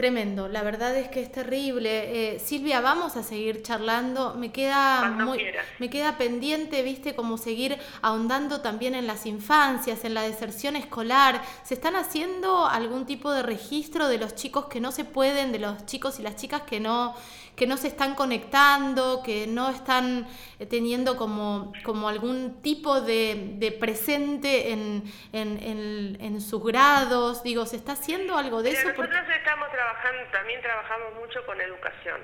Tremendo, 0.00 0.48
la 0.48 0.62
verdad 0.62 0.96
es 0.96 1.08
que 1.08 1.20
es 1.20 1.30
terrible. 1.30 2.34
Eh, 2.34 2.38
Silvia, 2.38 2.80
vamos 2.80 3.18
a 3.18 3.22
seguir 3.22 3.62
charlando. 3.62 4.34
Me 4.34 4.50
queda 4.50 5.10
muy, 5.10 5.44
me 5.78 5.90
queda 5.90 6.16
pendiente, 6.16 6.82
viste, 6.82 7.14
como 7.14 7.36
seguir 7.36 7.76
ahondando 8.00 8.62
también 8.62 8.94
en 8.94 9.06
las 9.06 9.26
infancias, 9.26 10.02
en 10.06 10.14
la 10.14 10.22
deserción 10.22 10.74
escolar. 10.74 11.42
¿Se 11.64 11.74
están 11.74 11.96
haciendo 11.96 12.64
algún 12.66 13.04
tipo 13.04 13.30
de 13.30 13.42
registro 13.42 14.08
de 14.08 14.16
los 14.16 14.34
chicos 14.34 14.66
que 14.66 14.80
no 14.80 14.90
se 14.90 15.04
pueden, 15.04 15.52
de 15.52 15.58
los 15.58 15.84
chicos 15.84 16.18
y 16.18 16.22
las 16.22 16.36
chicas 16.36 16.62
que 16.62 16.80
no 16.80 17.14
que 17.60 17.66
no 17.66 17.76
se 17.76 17.88
están 17.88 18.14
conectando, 18.14 19.22
que 19.22 19.46
no 19.46 19.68
están 19.68 20.26
eh, 20.58 20.64
teniendo 20.64 21.18
como, 21.18 21.74
como 21.84 22.08
algún 22.08 22.62
tipo 22.62 23.02
de, 23.02 23.76
presente 23.78 24.72
en, 24.72 25.02
en, 25.34 26.40
sus 26.40 26.64
grados. 26.64 27.42
Digo, 27.42 27.59
¿se 27.66 27.76
está 27.76 27.92
haciendo 27.92 28.36
algo 28.36 28.62
de 28.62 28.70
eso? 28.70 28.88
Nosotros 28.88 29.24
estamos 29.34 29.70
trabajando, 29.70 30.22
también 30.30 30.60
trabajamos 30.62 31.14
mucho 31.14 31.44
con 31.46 31.60
educación. 31.60 32.20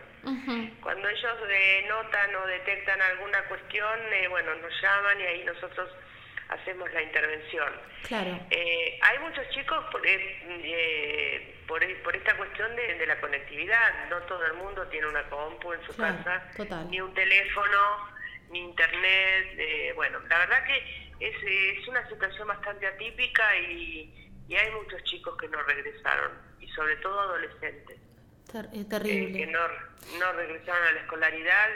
Cuando 0.82 1.08
ellos 1.08 1.36
eh, 1.48 1.84
notan 1.88 2.34
o 2.34 2.46
detectan 2.46 3.00
alguna 3.00 3.42
cuestión, 3.44 4.00
eh, 4.12 4.28
bueno, 4.28 4.54
nos 4.56 4.72
llaman 4.82 5.20
y 5.20 5.24
ahí 5.24 5.44
nosotros 5.44 5.88
hacemos 6.48 6.92
la 6.92 7.02
intervención. 7.02 7.72
Claro. 8.06 8.38
hay 8.50 9.18
muchos 9.20 9.48
chicos 9.50 9.84
por, 9.90 10.02
por, 11.66 12.02
por 12.02 12.16
esta 12.16 12.36
cuestión 12.36 12.74
de, 12.76 13.06
la 13.06 13.20
conectividad. 13.20 14.08
No 14.10 14.18
todo 14.22 14.44
el 14.46 14.54
mundo 14.54 14.86
tiene 14.88 15.06
una 15.08 15.22
compu 15.24 15.72
en 15.72 15.84
su 15.86 15.96
casa, 15.96 16.44
ni 16.90 17.00
un 17.00 17.12
teléfono, 17.14 18.16
ni 18.50 18.60
internet. 18.60 19.54
Eh, 19.58 19.92
bueno, 19.94 20.20
la 20.28 20.38
verdad 20.38 20.64
que 20.64 21.10
es, 21.20 21.36
es 21.78 21.88
una 21.88 22.06
situación 22.08 22.48
bastante 22.48 22.86
atípica 22.86 23.56
y, 23.56 24.25
y, 24.48 24.54
hay 24.54 24.70
muchos 24.72 25.02
chicos 25.04 25.36
que 25.38 25.48
no 25.48 25.62
regresaron, 25.62 26.32
y 26.60 26.68
sobre 26.68 26.96
todo 26.96 27.20
adolescentes. 27.20 27.98
Eh, 28.72 28.84
terrible. 28.88 29.38
que 29.38 29.46
no, 29.48 29.60
no 30.18 30.32
regresaron 30.32 30.86
a 30.86 30.92
la 30.92 31.00
escolaridad. 31.00 31.68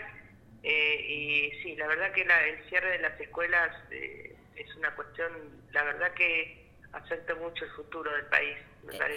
Eh, 0.63 1.07
y 1.09 1.63
sí, 1.63 1.77
la 1.77 1.87
verdad 1.87 2.13
que 2.13 2.25
la, 2.25 2.47
el 2.47 2.69
cierre 2.69 2.93
de 2.93 2.99
las 3.01 3.21
escuelas 3.21 3.71
es 3.91 4.77
una 4.77 4.95
cuestión, 4.95 5.33
la 5.73 5.85
verdad 5.85 6.13
que 6.15 6.71
afecta 6.93 7.35
mucho 7.35 7.65
el 7.65 7.71
futuro 7.73 8.11
del 8.13 8.27
país. 8.27 8.57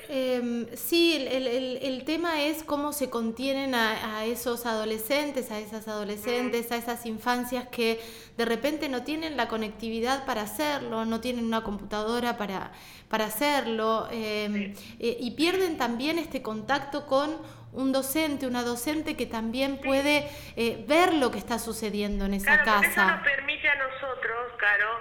Eh, 0.10 0.68
sí, 0.76 1.16
el, 1.16 1.48
el, 1.48 1.80
el, 1.82 2.06
tema 2.06 2.44
es 2.44 2.64
cómo 2.64 2.94
se 2.94 3.10
contienen 3.10 3.74
a, 3.76 4.26
esos 4.26 4.66
adolescentes, 4.66 5.52
a 5.52 5.60
esas 5.60 5.88
adolescentes, 5.88 6.72
a 6.72 6.76
esas 6.78 7.06
infancias 7.06 7.68
que 7.70 8.00
de 8.38 8.46
repente 8.46 8.90
no 8.90 9.04
tienen 9.04 9.38
la 9.38 9.48
conectividad 9.48 10.26
para 10.26 10.42
hacerlo, 10.42 11.06
no 11.06 11.22
tienen 11.22 11.46
una 11.46 11.64
computadora 11.64 12.38
para, 12.38 12.72
para 13.10 13.26
hacerlo 13.26 14.08
em, 14.12 14.74
eh, 15.00 15.18
y 15.20 15.32
pierden 15.32 15.78
también 15.78 16.20
este 16.20 16.42
contacto 16.42 17.06
con 17.08 17.36
un 17.72 17.92
docente, 17.92 18.46
una 18.46 18.64
docente 18.64 19.16
que 19.16 19.26
también 19.26 19.80
puede 19.80 20.30
eh, 20.56 20.84
ver 20.88 21.14
lo 21.14 21.32
que 21.32 21.40
está 21.40 21.58
sucediendo 21.58 22.26
en 22.26 22.36
esa 22.36 22.64
casa. 22.64 22.86
Eso 22.86 23.06
nos 23.06 23.24
permite 23.24 23.68
a 23.68 23.76
nosotros, 23.76 24.52
Caro, 24.60 25.00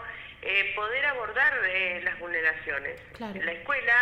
poder 0.74 1.04
abordar 1.06 1.52
las 2.02 2.18
vulneraciones. 2.18 2.98
En 3.20 3.46
la 3.46 3.52
escuela 3.52 3.94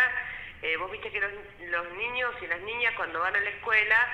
eh, 0.61 0.77
vos 0.77 0.91
viste 0.91 1.11
que 1.11 1.19
los, 1.19 1.93
niños 1.93 2.33
y 2.41 2.47
las 2.47 2.61
niñas 2.61 2.93
cuando 2.95 3.19
van 3.19 3.35
a 3.35 3.39
la 3.39 3.49
escuela 3.49 4.07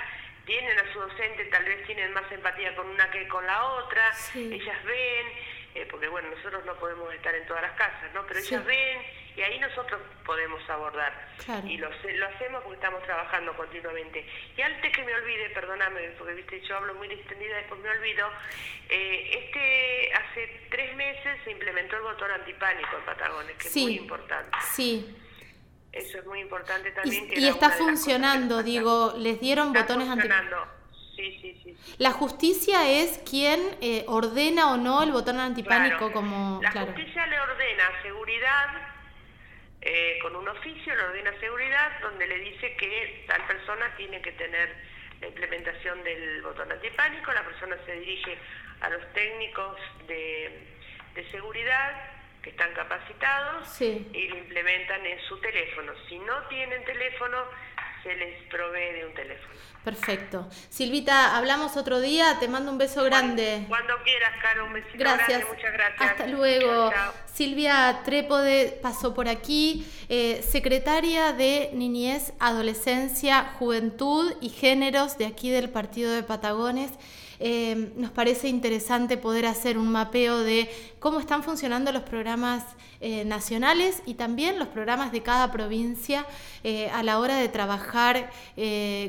tienen 0.45 0.79
a 0.79 0.93
su 0.93 0.99
docente, 0.99 1.43
tal 1.45 1.65
vez 1.65 1.85
tienen 1.85 2.13
más 2.13 2.31
empatía 2.31 2.73
con 2.75 2.87
una 2.87 3.11
que 3.11 3.27
con 3.27 3.45
la 3.45 3.63
otra, 3.65 4.11
ellas 4.33 4.83
ven, 4.85 5.27
eh, 5.75 5.85
porque 5.91 6.07
bueno, 6.07 6.29
nosotros 6.29 6.63
no 6.65 6.73
podemos 6.75 7.13
estar 7.13 7.35
en 7.35 7.45
todas 7.47 7.63
las 7.63 7.73
casas, 7.73 8.13
¿no? 8.13 8.25
Pero 8.25 8.39
ellas 8.39 8.65
ven 8.65 9.01
y 9.35 9.41
ahí 9.41 9.59
nosotros 9.59 10.01
podemos 10.25 10.67
abordar. 10.69 11.13
Y 11.65 11.77
lo, 11.77 11.89
lo 11.89 12.27
hacemos 12.27 12.63
porque 12.63 12.75
estamos 12.75 13.03
trabajando 13.03 13.55
continuamente. 13.55 14.25
Y 14.57 14.61
antes 14.61 14.91
que 14.91 15.03
me 15.03 15.13
olvide, 15.13 15.49
perdóname, 15.51 16.09
porque 16.17 16.33
viste, 16.33 16.61
yo 16.61 16.77
hablo 16.77 16.95
muy 16.95 17.07
distendida, 17.07 17.57
después 17.57 17.79
me 17.81 17.89
olvido, 17.89 18.27
eh, 18.89 19.43
este 19.43 20.13
hace 20.13 20.61
tres 20.71 20.95
meses 20.95 21.39
se 21.43 21.51
implementó 21.51 21.97
el 21.97 22.03
botón 22.03 22.31
antipánico 22.31 22.97
en 22.97 23.03
Patagones, 23.03 23.55
que 23.57 23.67
es 23.67 23.75
muy 23.75 23.97
importante. 23.97 24.57
Sí. 24.73 25.15
Eso 25.91 26.19
es 26.19 26.25
muy 26.25 26.41
importante 26.41 26.91
también. 26.91 27.27
Y, 27.35 27.47
está 27.47 27.71
funcionando, 27.71 28.63
digo, 28.63 29.13
les 29.17 29.39
dieron 29.39 29.73
botones 29.73 30.09
anti... 30.09 30.27
Sí, 31.15 31.39
sí, 31.41 31.59
sí, 31.63 31.77
La 31.97 32.11
justicia 32.11 32.87
es 32.87 33.17
quien 33.27 33.59
eh, 33.81 34.05
ordena 34.07 34.71
o 34.71 34.77
no 34.77 35.01
el 35.01 35.11
botón 35.11 35.39
antipánico 35.39 36.11
como... 36.11 36.59
La 36.61 36.69
justicia 36.69 37.25
le 37.25 37.39
ordena 37.39 37.83
seguridad, 38.03 38.67
eh, 39.81 40.19
con 40.21 40.35
un 40.35 40.47
oficio 40.47 40.95
le 40.95 41.01
ordena 41.01 41.31
seguridad 41.39 41.99
donde 42.01 42.27
le 42.27 42.37
dice 42.37 42.75
que 42.75 43.25
tal 43.27 43.41
persona 43.47 43.91
tiene 43.97 44.21
que 44.21 44.31
tener 44.33 44.75
la 45.19 45.27
implementación 45.27 46.03
del 46.03 46.43
botón 46.43 46.71
antipánico, 46.71 47.33
la 47.33 47.43
persona 47.43 47.75
se 47.87 47.93
dirige 47.93 48.37
a 48.81 48.89
los 48.89 49.01
técnicos 49.13 49.79
de, 50.07 50.67
de 51.15 51.31
seguridad 51.31 52.16
están 52.49 52.73
capacitados 52.73 53.81
y 53.81 54.27
lo 54.27 54.37
implementan 54.37 55.05
en 55.05 55.19
su 55.27 55.39
teléfono. 55.39 55.91
Si 56.07 56.17
no 56.19 56.47
tienen 56.47 56.83
teléfono, 56.85 57.37
se 58.03 58.15
les 58.15 58.43
provee 58.49 58.93
de 58.93 59.05
un 59.05 59.13
teléfono. 59.13 59.53
Perfecto. 59.83 60.49
Silvita, 60.69 61.37
hablamos 61.37 61.77
otro 61.77 62.01
día, 62.01 62.37
te 62.39 62.47
mando 62.49 62.71
un 62.71 62.77
beso 62.77 63.03
grande. 63.05 63.63
Cuando 63.69 63.93
quieras, 64.03 64.33
Caro, 64.41 64.65
un 64.65 64.73
besito 64.73 64.97
gracias. 64.97 65.45
muchas 65.47 65.71
gracias. 65.71 66.11
Hasta 66.11 66.27
luego. 66.27 66.91
Silvia 67.25 68.01
Trépode 68.03 68.79
pasó 68.81 69.13
por 69.13 69.29
aquí, 69.29 69.85
eh, 70.09 70.41
secretaria 70.41 71.31
de 71.31 71.69
Niñez, 71.73 72.33
Adolescencia, 72.39 73.53
Juventud 73.59 74.33
y 74.41 74.49
Géneros 74.49 75.17
de 75.17 75.25
aquí 75.25 75.49
del 75.49 75.69
Partido 75.69 76.11
de 76.11 76.23
Patagones. 76.23 76.91
Eh, 77.39 77.91
nos 77.95 78.09
parece 78.11 78.47
interesante 78.47 79.15
poder 79.15 79.45
hacer 79.45 79.77
un 79.77 79.91
mapeo 79.91 80.39
de 80.39 80.69
cómo 80.99 81.19
están 81.19 81.43
funcionando 81.43 81.91
los 81.91 82.03
programas 82.03 82.63
eh, 82.99 83.25
nacionales 83.25 84.01
y 84.05 84.15
también 84.15 84.57
los 84.57 84.67
programas 84.67 85.11
de 85.11 85.21
cada 85.21 85.51
provincia 85.51 86.25
eh, 86.63 86.89
a 86.89 87.03
la 87.03 87.19
hora 87.19 87.37
de 87.37 87.47
trabajar 87.49 88.31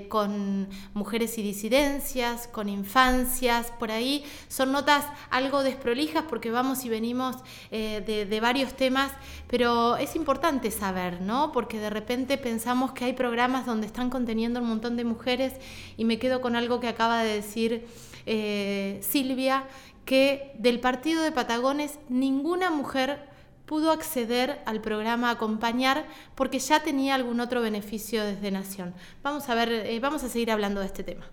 con 0.09 0.69
mujeres 0.93 1.39
y 1.39 1.43
disidencias, 1.43 2.47
con 2.49 2.69
infancias, 2.69 3.73
por 3.79 3.91
ahí 3.91 4.25
son 4.49 4.73
notas 4.73 5.05
algo 5.31 5.63
desprolijas 5.63 6.25
porque 6.29 6.51
vamos 6.51 6.85
y 6.85 6.89
venimos 6.89 7.37
de, 7.71 8.39
varios 8.43 8.75
temas, 8.75 9.11
pero 9.49 9.97
es 9.97 10.15
importante 10.17 10.71
saber, 10.71 11.23
¿no? 11.23 11.51
Porque 11.53 11.79
de 11.79 11.91
repente 11.91 12.37
pensamos 12.37 12.93
que 12.93 13.07
hay 13.07 13.15
programas 13.15 13.65
donde 13.67 13.87
están 13.87 14.11
conteniendo 14.11 14.61
un 14.61 14.69
montón 14.69 14.97
de 14.97 15.05
mujeres 15.05 15.55
y 15.97 16.05
me 16.05 16.19
quedo 16.19 16.41
con 16.41 16.57
algo 16.57 16.81
que 16.81 16.89
acaba 16.89 17.23
de 17.23 17.35
decir 17.35 17.87
eh, 18.31 18.99
Silvia, 19.01 19.65
que 20.09 20.53
del 20.59 20.81
partido 20.81 21.23
de 21.23 21.33
Patagones 21.33 21.99
ninguna 22.09 22.71
mujer 22.71 23.29
pudo 23.67 23.93
acceder 23.93 24.63
al 24.65 24.81
programa 24.81 25.29
Acompañar 25.31 26.07
porque 26.35 26.61
ya 26.61 26.83
tenía 26.83 27.15
algún 27.15 27.41
otro 27.41 27.61
beneficio 27.61 28.25
desde 28.25 28.51
Nación. 28.51 28.95
Vamos 29.23 29.51
a 29.51 29.55
ver, 29.55 29.71
eh, 29.71 30.01
vamos 30.01 30.25
a 30.25 30.31
seguir 30.31 30.51
hablando 30.51 30.81
de 30.81 30.87
este 30.87 31.05
tema. 31.05 31.27